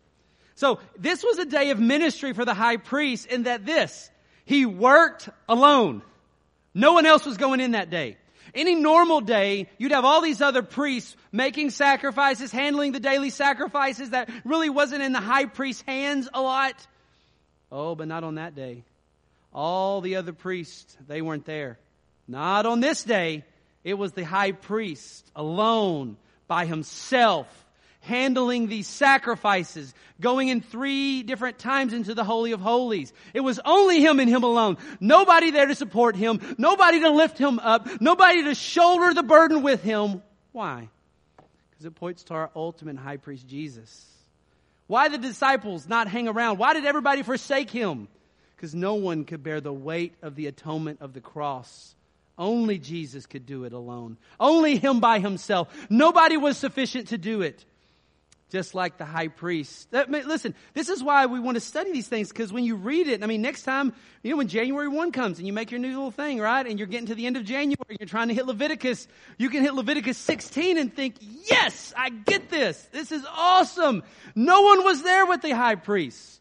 [0.57, 4.11] So this was a day of ministry for the high priest in that this,
[4.44, 6.03] he worked alone.
[6.74, 8.16] No one else was going in that day.
[8.53, 14.11] Any normal day, you'd have all these other priests making sacrifices, handling the daily sacrifices
[14.11, 16.74] that really wasn't in the high priest's hands a lot.
[17.70, 18.83] Oh, but not on that day.
[19.55, 21.79] All the other priests, they weren't there.
[22.27, 23.44] Not on this day.
[23.88, 27.46] It was the high priest alone by himself
[28.01, 33.14] handling these sacrifices, going in three different times into the Holy of Holies.
[33.33, 34.77] It was only him and him alone.
[35.01, 36.38] Nobody there to support him.
[36.59, 37.88] Nobody to lift him up.
[37.98, 40.22] Nobody to shoulder the burden with him.
[40.53, 40.90] Why?
[41.70, 44.07] Because it points to our ultimate high priest, Jesus.
[44.87, 46.59] Why the disciples not hang around?
[46.59, 48.09] Why did everybody forsake him?
[48.55, 51.94] Because no one could bear the weight of the atonement of the cross.
[52.38, 54.16] Only Jesus could do it alone.
[54.38, 55.68] Only him by himself.
[55.90, 57.64] Nobody was sufficient to do it
[58.51, 59.90] just like the high priest.
[59.90, 63.09] That, listen, this is why we want to study these things because when you read
[63.09, 65.81] it, I mean, next time, you know, when January 1 comes and you make your
[65.81, 66.66] new little thing, right?
[66.66, 69.62] And you're getting to the end of January, you're trying to hit Leviticus, you can
[69.62, 72.83] hit Leviticus 16 and think, yes, I get this.
[72.92, 74.03] This is awesome.
[74.35, 76.40] No one was there with the high priest.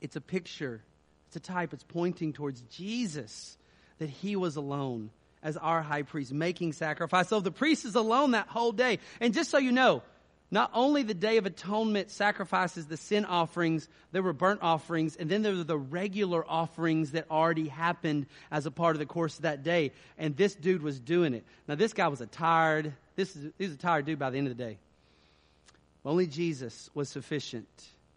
[0.00, 0.82] It's a picture,
[1.26, 3.58] it's a type, it's pointing towards Jesus,
[4.00, 5.10] that he was alone
[5.42, 7.28] as our high priest making sacrifice.
[7.28, 8.98] So the priest is alone that whole day.
[9.20, 10.02] And just so you know,
[10.50, 15.30] not only the Day of Atonement sacrifices the sin offerings, there were burnt offerings, and
[15.30, 19.36] then there were the regular offerings that already happened as a part of the course
[19.36, 19.92] of that day.
[20.18, 21.44] And this dude was doing it.
[21.68, 24.38] Now, this guy was a tired, this is, he was a tired dude by the
[24.38, 24.78] end of the day.
[26.04, 27.68] Only Jesus was sufficient.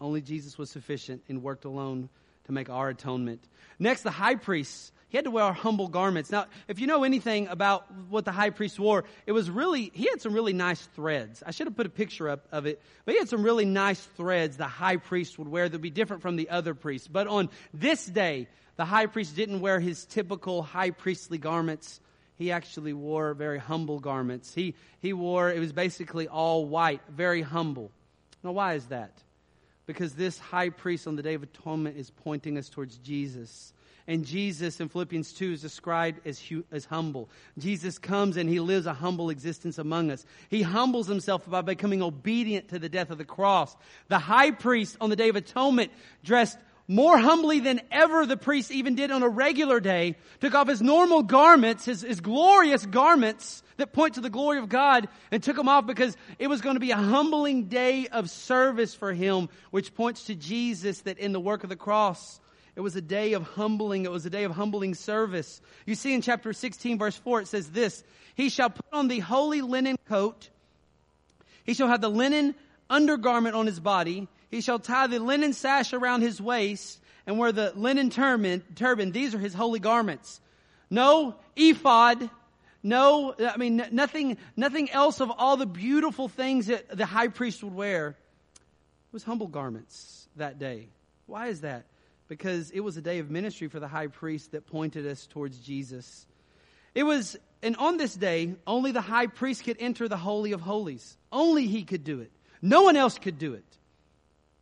[0.01, 2.09] Only Jesus was sufficient and worked alone
[2.45, 3.43] to make our atonement.
[3.77, 4.91] Next, the high priest.
[5.13, 6.31] He had to wear humble garments.
[6.31, 10.05] Now, if you know anything about what the high priest wore, it was really, he
[10.09, 11.43] had some really nice threads.
[11.45, 14.01] I should have put a picture up of it, but he had some really nice
[14.17, 17.07] threads the high priest would wear that would be different from the other priests.
[17.07, 21.99] But on this day, the high priest didn't wear his typical high priestly garments.
[22.37, 24.51] He actually wore very humble garments.
[24.55, 27.91] He, he wore, it was basically all white, very humble.
[28.43, 29.21] Now, why is that?
[29.85, 33.73] Because this high priest on the Day of Atonement is pointing us towards Jesus.
[34.07, 36.41] And Jesus in Philippians 2 is described as,
[36.71, 37.29] as humble.
[37.57, 40.25] Jesus comes and he lives a humble existence among us.
[40.49, 43.75] He humbles himself by becoming obedient to the death of the cross.
[44.09, 45.91] The high priest on the Day of Atonement
[46.23, 50.67] dressed more humbly than ever the priest even did on a regular day, took off
[50.67, 55.41] his normal garments, his, his glorious garments that point to the glory of God, and
[55.41, 59.13] took them off because it was going to be a humbling day of service for
[59.13, 62.39] him, which points to Jesus that in the work of the cross,
[62.75, 64.05] it was a day of humbling.
[64.05, 65.61] It was a day of humbling service.
[65.85, 68.03] You see in chapter 16 verse 4, it says this,
[68.35, 70.49] He shall put on the holy linen coat.
[71.63, 72.55] He shall have the linen
[72.89, 74.27] undergarment on his body.
[74.53, 78.63] He shall tie the linen sash around his waist and wear the linen turban.
[78.75, 79.11] turban.
[79.11, 80.39] These are his holy garments.
[80.89, 82.29] No ephod.
[82.83, 87.63] No, I mean, nothing, nothing else of all the beautiful things that the high priest
[87.63, 88.09] would wear.
[88.09, 90.89] It was humble garments that day.
[91.25, 91.85] Why is that?
[92.27, 95.59] because it was a day of ministry for the high priest that pointed us towards
[95.59, 96.25] Jesus.
[96.95, 100.61] It was, and on this day, only the high priest could enter the Holy of
[100.61, 101.17] Holies.
[101.31, 102.31] Only he could do it.
[102.61, 103.65] No one else could do it.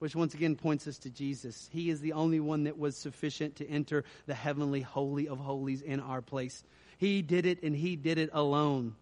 [0.01, 1.69] Which once again points us to Jesus.
[1.71, 5.83] He is the only one that was sufficient to enter the heavenly Holy of Holies
[5.83, 6.63] in our place.
[6.97, 8.95] He did it and he did it alone.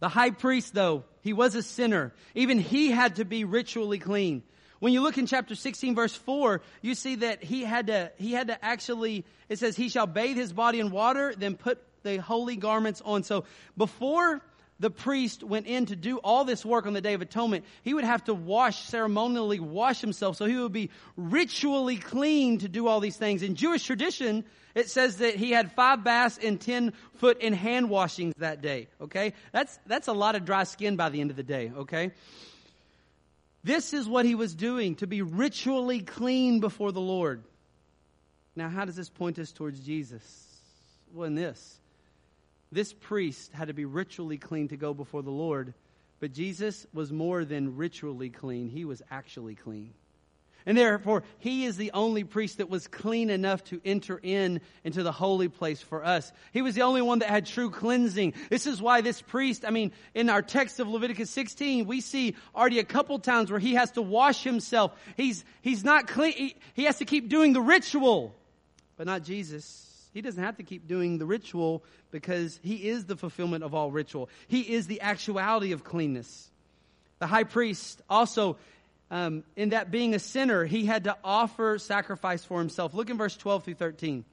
[0.00, 2.12] The high priest, though, he was a sinner.
[2.34, 4.42] Even he had to be ritually clean.
[4.78, 8.32] When you look in chapter 16 verse 4, you see that he had to, he
[8.32, 12.18] had to actually, it says, he shall bathe his body in water, then put the
[12.18, 13.22] holy garments on.
[13.22, 14.42] So before
[14.80, 17.94] the priest went in to do all this work on the Day of Atonement, he
[17.94, 20.36] would have to wash, ceremonially wash himself.
[20.36, 23.42] So he would be ritually clean to do all these things.
[23.42, 27.90] In Jewish tradition, it says that he had five baths and ten foot in hand
[27.90, 28.86] washings that day.
[29.00, 29.32] Okay?
[29.52, 31.72] That's, that's a lot of dry skin by the end of the day.
[31.76, 32.12] Okay?
[33.64, 37.42] This is what he was doing to be ritually clean before the Lord.
[38.54, 40.46] Now, how does this point us towards Jesus?
[41.12, 41.77] Well, in this,
[42.70, 45.74] this priest had to be ritually clean to go before the Lord,
[46.20, 49.92] but Jesus was more than ritually clean, he was actually clean.
[50.66, 55.02] And therefore, he is the only priest that was clean enough to enter in into
[55.02, 56.30] the holy place for us.
[56.52, 58.34] He was the only one that had true cleansing.
[58.50, 62.36] This is why this priest, I mean, in our text of Leviticus 16, we see
[62.54, 64.92] already a couple times where he has to wash himself.
[65.16, 66.34] He's, he's not clean.
[66.34, 68.34] He, he has to keep doing the ritual,
[68.98, 69.87] but not Jesus.
[70.18, 73.92] He doesn't have to keep doing the ritual because he is the fulfillment of all
[73.92, 74.28] ritual.
[74.48, 76.50] He is the actuality of cleanness.
[77.20, 78.56] The high priest also
[79.12, 82.94] um, in that being a sinner, he had to offer sacrifice for himself.
[82.94, 84.24] Look in verse 12 through 13.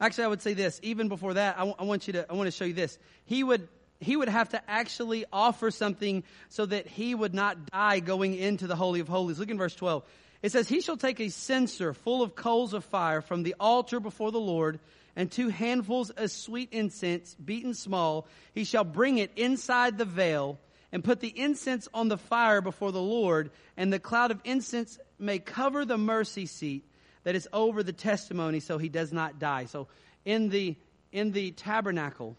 [0.00, 0.80] Actually, I would say this.
[0.82, 2.98] Even before that, I, w- I want you to, I want to show you this.
[3.24, 3.68] He would,
[4.00, 8.66] he would have to actually offer something so that he would not die going into
[8.66, 9.38] the Holy of Holies.
[9.38, 10.02] Look in verse 12.
[10.42, 14.00] It says, He shall take a censer full of coals of fire from the altar
[14.00, 14.78] before the Lord,
[15.16, 18.28] and two handfuls of sweet incense, beaten small.
[18.54, 20.60] He shall bring it inside the veil
[20.92, 24.98] and put the incense on the fire before the Lord, and the cloud of incense
[25.18, 26.84] may cover the mercy seat
[27.24, 29.66] that is over the testimony so he does not die.
[29.66, 29.88] So
[30.24, 30.76] in the
[31.10, 32.36] in the tabernacle,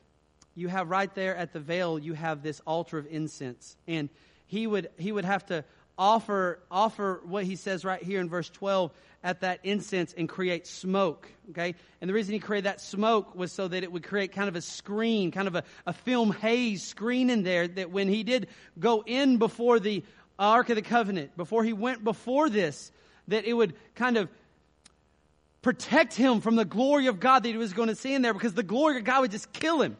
[0.55, 3.75] you have right there at the veil, you have this altar of incense.
[3.87, 4.09] And
[4.45, 5.63] he would he would have to
[5.99, 10.65] offer offer what he says right here in verse 12 at that incense and create
[10.65, 11.27] smoke.
[11.51, 11.75] Okay?
[11.99, 14.55] And the reason he created that smoke was so that it would create kind of
[14.55, 18.47] a screen, kind of a, a film haze screen in there that when he did
[18.79, 20.03] go in before the
[20.39, 22.93] Ark of the Covenant, before he went before this,
[23.27, 24.29] that it would kind of
[25.61, 28.33] protect him from the glory of God that he was going to see in there
[28.33, 29.97] because the glory of God would just kill him.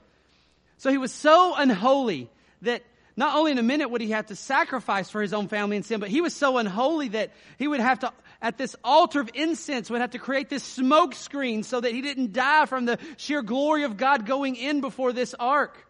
[0.78, 2.30] So he was so unholy
[2.62, 2.84] that
[3.20, 5.86] not only in a minute would he have to sacrifice for his own family and
[5.86, 9.30] sin, but he was so unholy that he would have to, at this altar of
[9.34, 12.98] incense, would have to create this smoke screen so that he didn't die from the
[13.18, 15.86] sheer glory of God going in before this ark.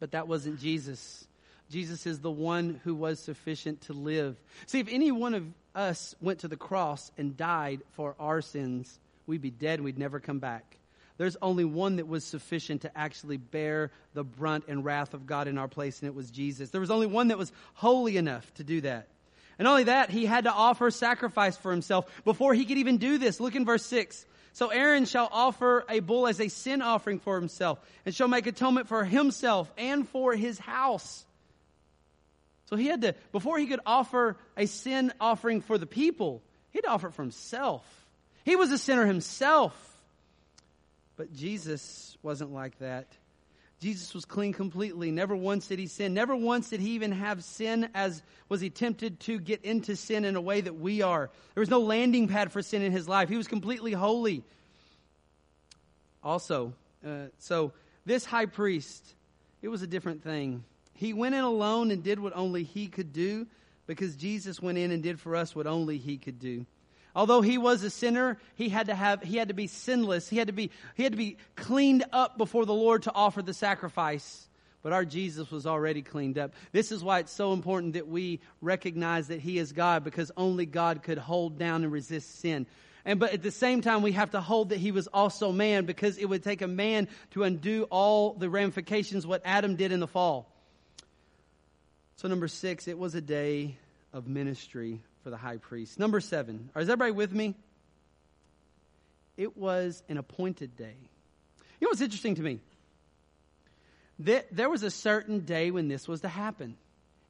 [0.00, 1.28] But that wasn't Jesus.
[1.70, 4.34] Jesus is the one who was sufficient to live.
[4.66, 5.44] See, if any one of
[5.76, 10.18] us went to the cross and died for our sins, we'd be dead we'd never
[10.18, 10.79] come back.
[11.20, 15.48] There's only one that was sufficient to actually bear the brunt and wrath of God
[15.48, 16.70] in our place, and it was Jesus.
[16.70, 19.06] There was only one that was holy enough to do that.
[19.58, 23.18] And only that, he had to offer sacrifice for himself before he could even do
[23.18, 23.38] this.
[23.38, 24.24] Look in verse 6.
[24.54, 28.46] So Aaron shall offer a bull as a sin offering for himself, and shall make
[28.46, 31.26] atonement for himself and for his house.
[32.70, 36.40] So he had to, before he could offer a sin offering for the people,
[36.70, 37.84] he had to offer it for himself.
[38.46, 39.88] He was a sinner himself.
[41.20, 43.06] But Jesus wasn't like that.
[43.78, 45.10] Jesus was clean completely.
[45.10, 46.14] Never once did he sin.
[46.14, 50.24] Never once did he even have sin as was he tempted to get into sin
[50.24, 51.28] in a way that we are.
[51.54, 53.28] There was no landing pad for sin in his life.
[53.28, 54.44] He was completely holy.
[56.24, 56.72] Also,
[57.06, 57.74] uh, so
[58.06, 59.14] this high priest,
[59.60, 60.64] it was a different thing.
[60.94, 63.46] He went in alone and did what only he could do
[63.86, 66.64] because Jesus went in and did for us what only he could do.
[67.14, 70.28] Although he was a sinner, he had to have, he had to be sinless.
[70.28, 73.42] He had to be, he had to be cleaned up before the Lord to offer
[73.42, 74.48] the sacrifice.
[74.82, 76.54] But our Jesus was already cleaned up.
[76.72, 80.66] This is why it's so important that we recognize that he is God because only
[80.66, 82.66] God could hold down and resist sin.
[83.04, 85.84] And but at the same time, we have to hold that he was also man
[85.84, 90.00] because it would take a man to undo all the ramifications what Adam did in
[90.00, 90.50] the fall.
[92.16, 93.76] So number six, it was a day
[94.12, 95.98] of ministry for the high priest.
[95.98, 96.70] Number seven.
[96.76, 97.54] Is everybody with me?
[99.36, 100.96] It was an appointed day.
[101.80, 102.60] You know what's interesting to me?
[104.18, 106.76] There was a certain day when this was to happen.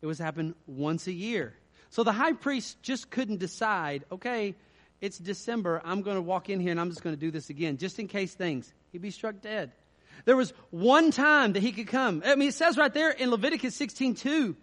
[0.02, 1.54] It was to happen once a year.
[1.90, 4.54] So the high priest just couldn't decide, okay,
[5.00, 7.50] it's December, I'm going to walk in here and I'm just going to do this
[7.50, 8.72] again, just in case things.
[8.92, 9.72] He'd be struck dead.
[10.24, 12.22] There was one time that he could come.
[12.24, 14.56] I mean, it says right there in Leviticus 16 2,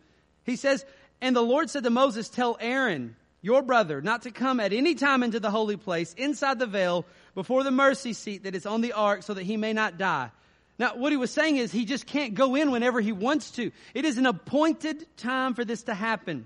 [0.43, 0.85] he says,
[1.21, 4.95] and the Lord said to Moses, Tell Aaron, your brother, not to come at any
[4.95, 8.81] time into the holy place, inside the veil, before the mercy seat that is on
[8.81, 10.31] the ark, so that he may not die.
[10.79, 13.71] Now, what he was saying is he just can't go in whenever he wants to.
[13.95, 16.45] It is an appointed time for this to happen.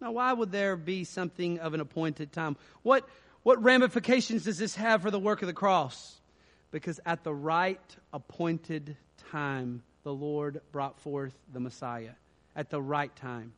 [0.00, 2.56] Now, why would there be something of an appointed time?
[2.82, 3.08] What,
[3.44, 6.20] what ramifications does this have for the work of the cross?
[6.72, 7.80] Because at the right
[8.12, 8.96] appointed
[9.30, 12.12] time, the Lord brought forth the Messiah.
[12.56, 13.52] At the right time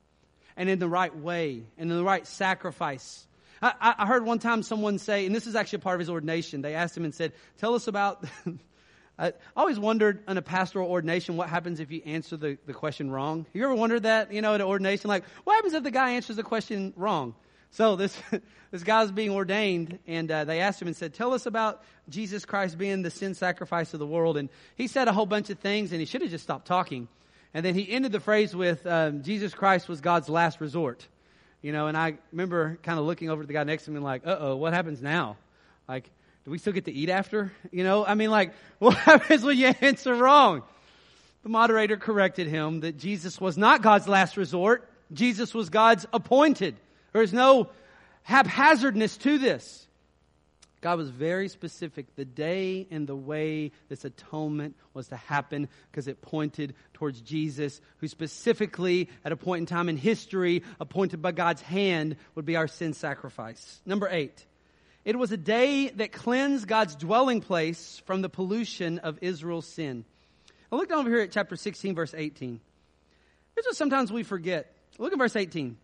[0.57, 3.27] and in the right way and in the right sacrifice.
[3.61, 6.11] I, I heard one time someone say, and this is actually a part of his
[6.11, 8.25] ordination, they asked him and said, Tell us about.
[9.19, 13.11] I always wondered in a pastoral ordination what happens if you answer the, the question
[13.11, 13.47] wrong.
[13.53, 15.09] You ever wondered that, you know, at an ordination?
[15.09, 17.35] Like, what happens if the guy answers the question wrong?
[17.71, 18.17] So this,
[18.71, 22.45] this guy's being ordained, and uh, they asked him and said, Tell us about Jesus
[22.45, 24.37] Christ being the sin sacrifice of the world.
[24.39, 27.07] And he said a whole bunch of things, and he should have just stopped talking.
[27.55, 31.07] And then he ended the phrase with, um, Jesus Christ was God's last resort.
[31.61, 33.97] You know, and I remember kind of looking over to the guy next to me
[33.97, 35.37] and like, uh oh, what happens now?
[35.89, 36.11] Like,
[36.45, 37.53] do we still get to eat after?
[37.71, 40.63] You know, I mean, like, what happens when you answer wrong?
[41.43, 44.89] The moderator corrected him that Jesus was not God's last resort.
[45.13, 46.77] Jesus was God's appointed.
[47.13, 47.71] There's no
[48.23, 49.87] haphazardness to this.
[50.83, 56.09] God was very specific the day and the way this atonement was to happen because
[56.09, 61.31] it pointed towards Jesus, who specifically, at a point in time in history, appointed by
[61.31, 63.81] God's hand, would be our sin sacrifice.
[63.87, 64.45] Number eight,
[65.05, 70.05] it was a day that cleansed God's dwelling place from the pollution of Israel's sin.
[70.71, 72.61] Now look down over here at chapter 16, verse 18.
[73.55, 74.75] Here's what sometimes we forget.
[74.99, 75.77] Look at verse 18.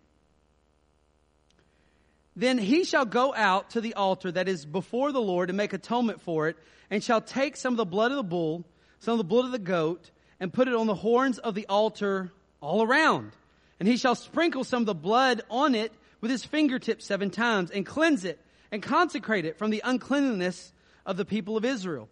[2.38, 5.72] Then he shall go out to the altar that is before the Lord and make
[5.72, 6.56] atonement for it,
[6.88, 8.64] and shall take some of the blood of the bull,
[9.00, 11.66] some of the blood of the goat, and put it on the horns of the
[11.66, 12.30] altar
[12.60, 13.32] all around.
[13.80, 17.72] And he shall sprinkle some of the blood on it with his fingertips seven times,
[17.72, 18.38] and cleanse it,
[18.70, 20.72] and consecrate it from the uncleanness
[21.04, 22.08] of the people of Israel.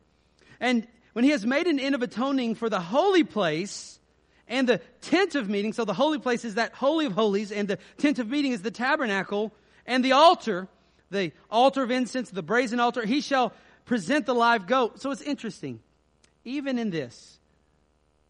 [0.59, 4.01] And when he has made an end of atoning for the holy place,
[4.49, 7.69] and the tent of meeting, so the holy place is that holy of holies, and
[7.69, 9.53] the tent of meeting is the tabernacle,
[9.87, 10.69] and the altar,
[11.11, 13.53] the altar of incense, the brazen altar, he shall
[13.85, 15.01] present the live goat.
[15.01, 15.81] So it's interesting.
[16.45, 17.39] Even in this,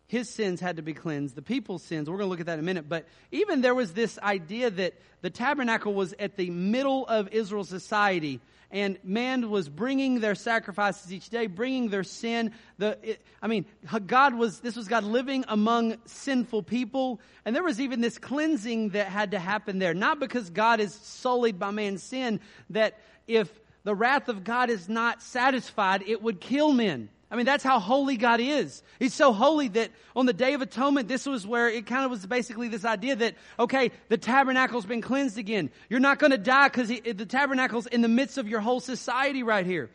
[0.09, 2.09] his sins had to be cleansed, the people's sins.
[2.09, 2.89] We're going to look at that in a minute.
[2.89, 7.69] But even there was this idea that the tabernacle was at the middle of Israel's
[7.69, 8.41] society
[8.77, 12.53] and man was bringing their sacrifices each day, bringing their sin.
[12.77, 13.65] The, it, I mean,
[14.07, 17.19] God was, this was God living among sinful people.
[17.47, 19.95] And there was even this cleansing that had to happen there.
[19.95, 23.49] Not because God is sullied by man's sin, that if
[23.85, 27.09] the wrath of God is not satisfied, it would kill men.
[27.31, 28.83] I mean, that's how holy God is.
[29.01, 32.11] He's so holy that on the Day of Atonement, this was where it kind of
[32.11, 35.71] was basically this idea that, okay, the tabernacle's been cleansed again.
[35.89, 39.43] You're not going to die because the tabernacle's in the midst of your whole society
[39.43, 39.91] right here.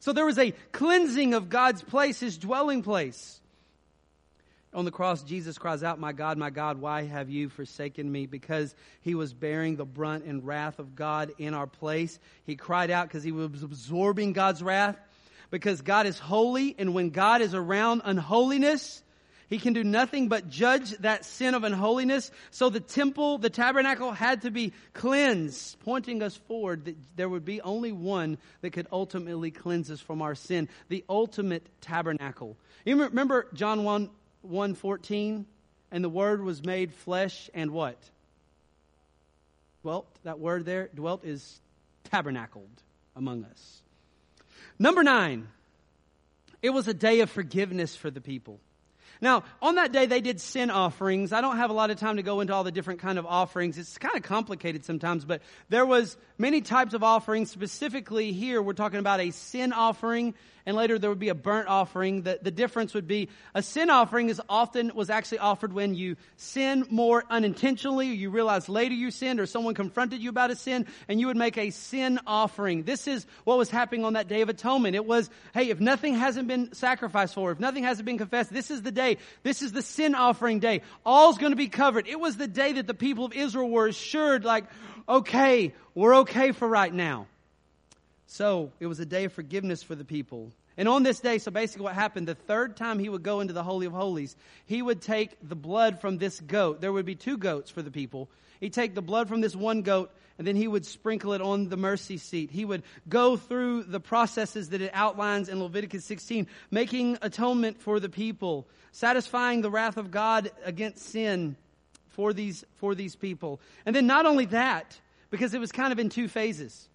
[0.00, 3.40] So there was a cleansing of God's place, His dwelling place.
[4.74, 8.26] on the cross, Jesus cries out, My God, my God, why have you forsaken me?
[8.26, 12.18] Because he was bearing the brunt and wrath of God in our place.
[12.44, 14.98] He cried out because he was absorbing God's wrath.
[15.54, 19.04] Because God is holy, and when God is around unholiness,
[19.48, 22.32] he can do nothing but judge that sin of unholiness.
[22.50, 27.44] So the temple, the tabernacle had to be cleansed, pointing us forward that there would
[27.44, 30.68] be only one that could ultimately cleanse us from our sin.
[30.88, 32.56] The ultimate tabernacle.
[32.84, 34.10] You remember John 1,
[34.42, 35.46] 114
[35.92, 38.02] and the word was made flesh and what
[39.82, 41.60] dwelt that word there dwelt is
[42.10, 42.82] tabernacled
[43.14, 43.83] among us
[44.78, 45.48] number 9
[46.62, 48.60] it was a day of forgiveness for the people
[49.20, 51.32] now, on that day, they did sin offerings.
[51.32, 53.26] I don't have a lot of time to go into all the different kind of
[53.26, 53.78] offerings.
[53.78, 57.50] It's kind of complicated sometimes, but there was many types of offerings.
[57.50, 60.34] Specifically here, we're talking about a sin offering
[60.66, 62.22] and later there would be a burnt offering.
[62.22, 66.16] The, the difference would be a sin offering is often was actually offered when you
[66.36, 70.56] sin more unintentionally, or you realize later you sinned, or someone confronted you about a
[70.56, 72.84] sin, and you would make a sin offering.
[72.84, 74.94] This is what was happening on that day of atonement.
[74.96, 78.70] It was, hey, if nothing hasn't been sacrificed for, if nothing hasn't been confessed, this
[78.70, 79.18] is the day.
[79.42, 80.82] This is the sin offering day.
[81.04, 82.06] All's going to be covered.
[82.08, 84.64] It was the day that the people of Israel were assured, like,
[85.08, 87.26] okay, we're okay for right now.
[88.34, 90.50] So it was a day of forgiveness for the people.
[90.76, 93.52] And on this day, so basically what happened, the third time he would go into
[93.52, 94.34] the Holy of Holies,
[94.66, 96.80] he would take the blood from this goat.
[96.80, 98.28] There would be two goats for the people.
[98.58, 101.68] He'd take the blood from this one goat and then he would sprinkle it on
[101.68, 102.50] the mercy seat.
[102.50, 108.00] He would go through the processes that it outlines in Leviticus 16, making atonement for
[108.00, 111.54] the people, satisfying the wrath of God against sin
[112.08, 113.60] for these, for these people.
[113.86, 114.98] And then not only that,
[115.30, 116.88] because it was kind of in two phases.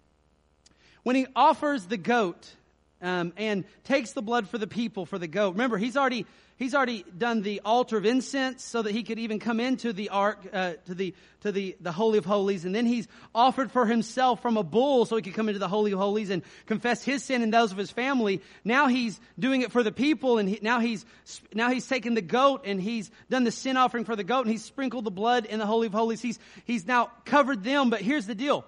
[1.02, 2.54] When he offers the goat
[3.02, 5.52] um, and takes the blood for the people, for the goat.
[5.52, 6.26] Remember, he's already
[6.56, 10.10] he's already done the altar of incense so that he could even come into the
[10.10, 13.86] ark uh, to the to the the holy of holies, and then he's offered for
[13.86, 17.02] himself from a bull so he could come into the holy of holies and confess
[17.02, 18.42] his sin and those of his family.
[18.64, 21.06] Now he's doing it for the people, and he, now he's
[21.54, 24.50] now he's taken the goat and he's done the sin offering for the goat, and
[24.50, 26.20] he's sprinkled the blood in the holy of holies.
[26.20, 27.88] He's he's now covered them.
[27.88, 28.66] But here's the deal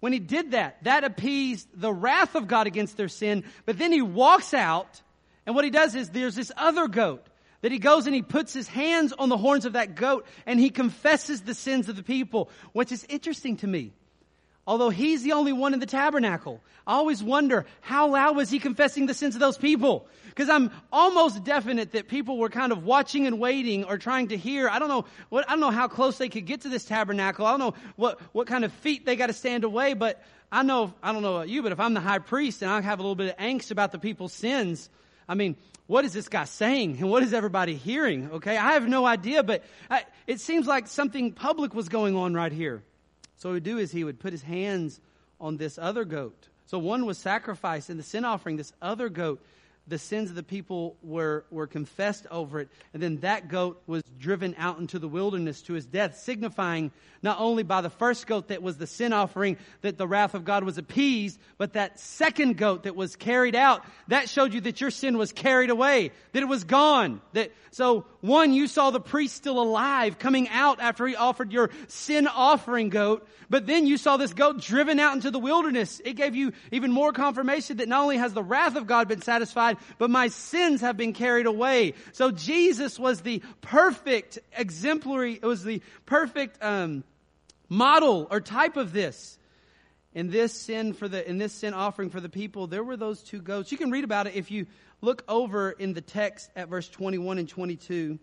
[0.00, 3.44] when he did that, that appeased the wrath of God against their sin.
[3.64, 5.02] But then he walks out,
[5.46, 7.26] and what he does is there's this other goat
[7.62, 10.60] that he goes and he puts his hands on the horns of that goat and
[10.60, 13.92] he confesses the sins of the people, which is interesting to me.
[14.66, 18.58] Although he's the only one in the tabernacle, I always wonder how loud was he
[18.58, 20.08] confessing the sins of those people?
[20.28, 24.36] Because I'm almost definite that people were kind of watching and waiting or trying to
[24.36, 24.68] hear.
[24.68, 27.46] I don't know what I don't know how close they could get to this tabernacle.
[27.46, 29.94] I don't know what what kind of feet they got to stand away.
[29.94, 32.70] But I know I don't know about you, but if I'm the high priest and
[32.70, 34.90] I have a little bit of angst about the people's sins,
[35.28, 35.56] I mean,
[35.86, 38.30] what is this guy saying and what is everybody hearing?
[38.32, 42.34] Okay, I have no idea, but I, it seems like something public was going on
[42.34, 42.82] right here.
[43.36, 45.00] So what he would do is he would put his hands
[45.40, 46.48] on this other goat.
[46.66, 48.56] So one was sacrificed in the sin offering.
[48.56, 49.40] This other goat
[49.88, 52.68] the sins of the people were, were confessed over it.
[52.92, 56.90] And then that goat was driven out into the wilderness to his death, signifying
[57.22, 60.44] not only by the first goat that was the sin offering that the wrath of
[60.44, 64.80] God was appeased, but that second goat that was carried out, that showed you that
[64.80, 67.20] your sin was carried away, that it was gone.
[67.34, 71.70] That, so one, you saw the priest still alive coming out after he offered your
[71.88, 76.00] sin offering goat, but then you saw this goat driven out into the wilderness.
[76.04, 79.22] It gave you even more confirmation that not only has the wrath of God been
[79.22, 81.94] satisfied, but my sins have been carried away.
[82.12, 87.04] So Jesus was the perfect exemplary, it was the perfect um,
[87.68, 89.38] model or type of this.
[90.14, 93.22] In this sin for the in this sin offering for the people, there were those
[93.22, 93.70] two goats.
[93.70, 94.66] You can read about it if you
[95.00, 98.18] look over in the text at verse 21 and 22.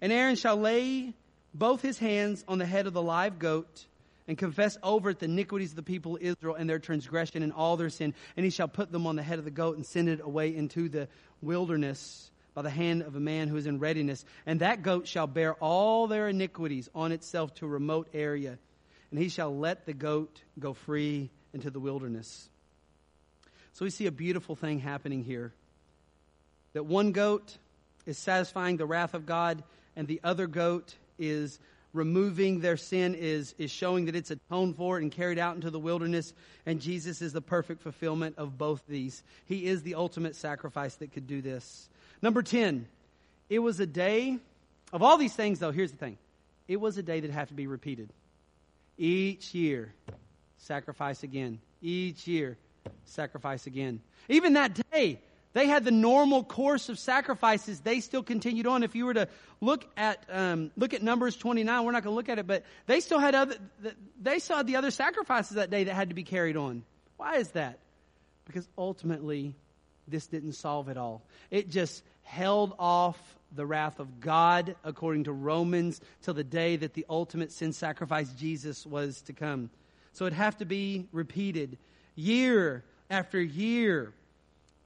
[0.00, 1.14] And Aaron shall lay
[1.54, 3.86] both his hands on the head of the live goat
[4.28, 7.52] and confess over it the iniquities of the people of Israel and their transgression and
[7.52, 8.14] all their sin.
[8.36, 10.54] And he shall put them on the head of the goat and send it away
[10.54, 11.08] into the
[11.40, 14.24] wilderness by the hand of a man who is in readiness.
[14.46, 18.58] And that goat shall bear all their iniquities on itself to a remote area.
[19.10, 22.48] And he shall let the goat go free into the wilderness.
[23.74, 25.52] So we see a beautiful thing happening here.
[26.74, 27.56] That one goat
[28.06, 29.62] is satisfying the wrath of God,
[29.96, 31.58] and the other goat is
[31.92, 35.78] removing their sin is, is showing that it's atoned for and carried out into the
[35.78, 36.32] wilderness.
[36.64, 39.22] And Jesus is the perfect fulfillment of both these.
[39.44, 41.88] He is the ultimate sacrifice that could do this.
[42.22, 42.86] Number 10,
[43.50, 44.38] it was a day,
[44.92, 46.16] of all these things though, here's the thing.
[46.68, 48.08] It was a day that had to be repeated.
[48.96, 49.92] Each year,
[50.58, 51.58] sacrifice again.
[51.82, 52.56] Each year,
[53.04, 54.00] sacrifice again.
[54.28, 55.18] Even that day,
[55.52, 57.80] They had the normal course of sacrifices.
[57.80, 58.82] They still continued on.
[58.82, 59.28] If you were to
[59.60, 62.64] look at um, look at Numbers 29, we're not going to look at it, but
[62.86, 63.56] they still had other.
[64.20, 66.84] They saw the other sacrifices that day that had to be carried on.
[67.16, 67.78] Why is that?
[68.46, 69.54] Because ultimately,
[70.08, 71.22] this didn't solve it all.
[71.50, 73.18] It just held off
[73.54, 78.30] the wrath of God, according to Romans, till the day that the ultimate sin sacrifice,
[78.32, 79.70] Jesus, was to come.
[80.14, 81.78] So it'd have to be repeated
[82.14, 84.12] year after year.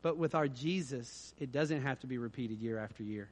[0.07, 3.29] But with our Jesus, it doesn't have to be repeated year after year.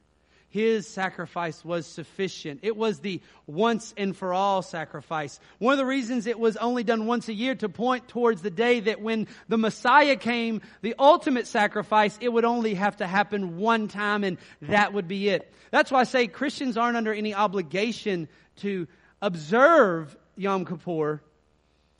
[0.49, 2.59] His sacrifice was sufficient.
[2.63, 5.39] It was the once and for all sacrifice.
[5.59, 8.49] One of the reasons it was only done once a year to point towards the
[8.49, 13.57] day that when the Messiah came, the ultimate sacrifice, it would only have to happen
[13.57, 15.49] one time and that would be it.
[15.71, 18.89] That's why I say Christians aren't under any obligation to
[19.21, 21.21] observe Yom Kippur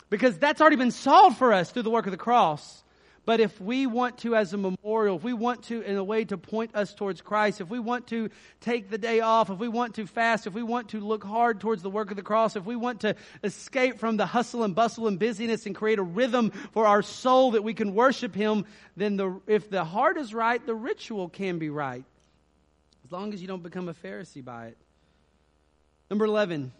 [0.09, 2.83] because that's already been solved for us through the work of the cross.
[3.25, 6.25] But if we want to, as a memorial, if we want to, in a way
[6.25, 8.29] to point us towards Christ, if we want to
[8.61, 11.59] take the day off, if we want to fast, if we want to look hard
[11.59, 14.75] towards the work of the cross, if we want to escape from the hustle and
[14.75, 18.65] bustle and busyness and create a rhythm for our soul that we can worship Him,
[18.95, 22.05] then the, if the heart is right, the ritual can be right.
[23.05, 24.77] As long as you don't become a Pharisee by it.
[26.11, 26.71] Number 11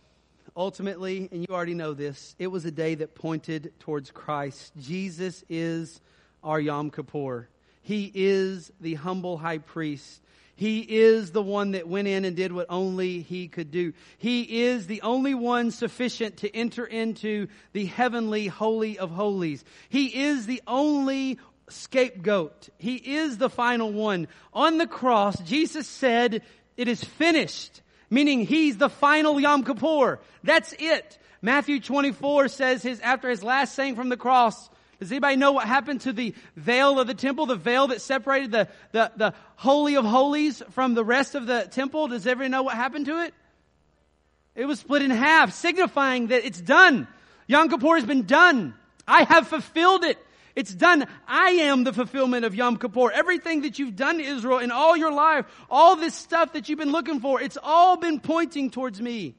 [0.57, 4.71] ultimately, and you already know this, it was a day that pointed towards Christ.
[4.79, 5.99] Jesus is
[6.45, 7.49] our Yom Kippur.
[7.81, 10.21] He is the humble high priest.
[10.55, 13.91] He is the one that went in and did what only he could do.
[14.17, 19.65] He is the only one sufficient to enter into the heavenly holy of holies.
[19.89, 21.39] He is the only
[21.69, 22.69] scapegoat.
[22.77, 24.29] He is the final one.
[24.53, 26.41] On the cross, Jesus said,
[26.77, 30.19] it is finished, meaning he's the final Yom Kippur.
[30.43, 31.17] That's it.
[31.41, 34.69] Matthew 24 says his, after his last saying from the cross,
[34.99, 37.45] does anybody know what happened to the veil of the temple?
[37.45, 41.67] The veil that separated the, the, the Holy of Holies from the rest of the
[41.69, 42.07] temple?
[42.07, 43.33] Does everyone know what happened to it?
[44.55, 47.07] It was split in half, signifying that it's done.
[47.47, 48.73] Yom Kippur has been done.
[49.07, 50.17] I have fulfilled it.
[50.55, 51.05] It's done.
[51.27, 53.11] I am the fulfillment of Yom Kippur.
[53.11, 56.93] Everything that you've done, Israel, in all your life, all this stuff that you've been
[56.93, 59.35] looking for, it's all been pointing towards me.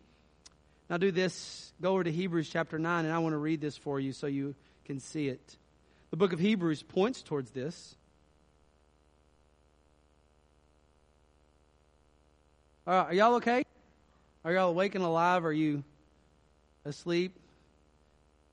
[0.91, 1.73] Now do this.
[1.81, 4.27] Go over to Hebrews chapter 9, and I want to read this for you so
[4.27, 4.55] you
[4.87, 5.57] can see it.
[6.11, 7.97] The book of Hebrews points towards this.
[12.87, 13.65] All right, are y'all okay?
[14.45, 15.45] Are y'all awake and alive?
[15.45, 15.83] Are you
[16.85, 17.37] asleep?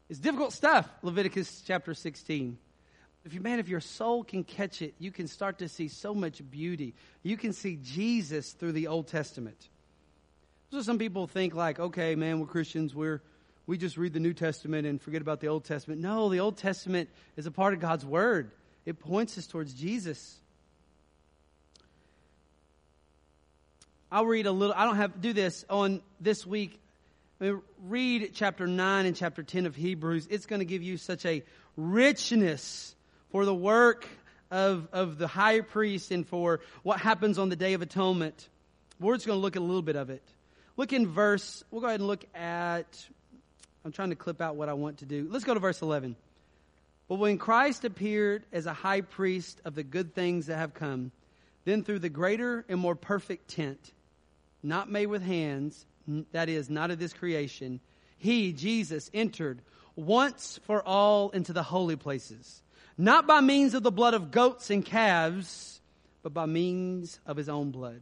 [0.09, 2.57] It's difficult stuff, Leviticus chapter 16.
[3.25, 6.15] If you, man, if your soul can catch it, you can start to see so
[6.15, 6.95] much beauty.
[7.21, 9.69] You can see Jesus through the Old Testament.
[10.71, 13.21] So some people think like, okay, man, we're Christians, we're
[13.65, 16.01] we just read the New Testament and forget about the Old Testament.
[16.01, 18.51] No, the Old Testament is a part of God's Word.
[18.85, 20.37] It points us towards Jesus.
[24.11, 24.75] I'll read a little.
[24.77, 26.79] I don't have to do this on this week.
[27.39, 30.27] I mean, read chapter 9 and chapter 10 of Hebrews.
[30.29, 31.43] It's going to give you such a
[31.77, 32.95] richness
[33.31, 34.07] for the work
[34.51, 38.47] of, of the high priest and for what happens on the Day of Atonement.
[38.99, 40.23] We're just going to look at a little bit of it.
[40.77, 43.07] Look in verse, we'll go ahead and look at
[43.85, 45.27] I'm trying to clip out what I want to do.
[45.29, 46.15] Let's go to verse 11.
[47.09, 51.11] But when Christ appeared as a high priest of the good things that have come,
[51.65, 53.91] then through the greater and more perfect tent,
[54.61, 55.85] not made with hands,
[56.31, 57.81] that is, not of this creation,
[58.17, 59.61] he, Jesus, entered
[59.95, 62.63] once for all into the holy places,
[62.97, 65.81] not by means of the blood of goats and calves,
[66.21, 68.01] but by means of his own blood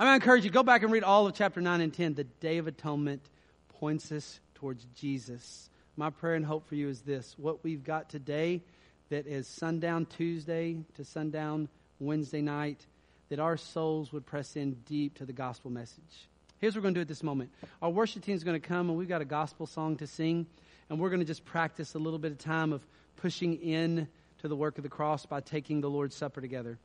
[0.00, 2.14] I'm going to encourage you, go back and read all of chapter 9 and 10.
[2.14, 3.20] The Day of Atonement
[3.68, 5.68] points us towards Jesus.
[5.94, 8.62] My prayer and hope for you is this what we've got today,
[9.10, 12.86] that is sundown Tuesday to sundown Wednesday night,
[13.28, 16.30] that our souls would press in deep to the gospel message.
[16.60, 17.50] Here's what we're going to do at this moment.
[17.82, 20.46] Our worship team is going to come, and we've got a gospel song to sing,
[20.88, 22.80] and we're going to just practice a little bit of time of
[23.16, 26.78] pushing in to the work of the cross by taking the Lord's Supper together.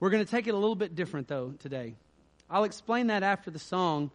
[0.00, 1.94] We're going to take it a little bit different, though, today.
[2.48, 4.10] I'll explain that after the song,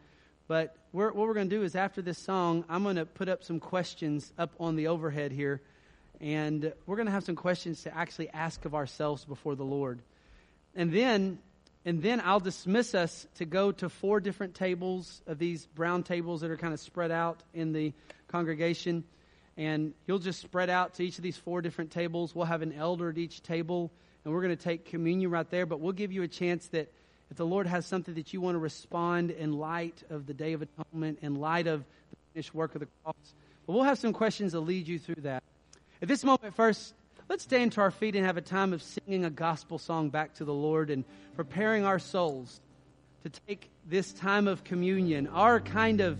[0.47, 3.27] but we're, what we're going to do is after this song, I'm going to put
[3.27, 5.61] up some questions up on the overhead here,
[6.19, 10.01] and we're going to have some questions to actually ask of ourselves before the Lord.
[10.75, 11.39] And then
[11.83, 16.41] and then I'll dismiss us to go to four different tables of these brown tables
[16.41, 17.93] that are kind of spread out in the
[18.27, 19.03] congregation.
[19.57, 22.35] And you'll just spread out to each of these four different tables.
[22.35, 23.91] We'll have an elder at each table,
[24.23, 25.65] and we're going to take communion right there.
[25.65, 26.93] But we'll give you a chance that
[27.31, 30.51] if the Lord has something that you want to respond in light of the Day
[30.51, 33.15] of Atonement, in light of the finished work of the cross,
[33.65, 35.41] but we'll have some questions to lead you through that.
[36.01, 36.93] At this moment, first,
[37.29, 40.33] let's stand to our feet and have a time of singing a gospel song back
[40.35, 41.05] to the Lord and
[41.37, 42.59] preparing our souls
[43.23, 46.19] to take this time of communion, our kind of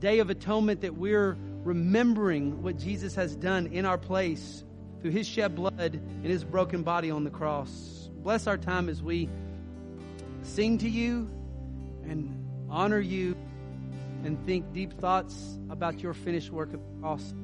[0.00, 4.64] day of atonement that we're remembering what Jesus has done in our place
[5.02, 8.10] through his shed blood and his broken body on the cross.
[8.24, 9.28] Bless our time as we
[10.48, 11.30] sing to you
[12.04, 13.36] and honor you
[14.24, 17.34] and think deep thoughts about your finished work of the cross.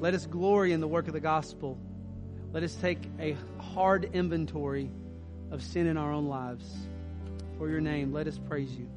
[0.00, 1.78] Let us glory in the work of the gospel.
[2.52, 4.90] Let us take a hard inventory
[5.50, 6.64] of sin in our own lives.
[7.58, 8.88] For your name, let us praise you.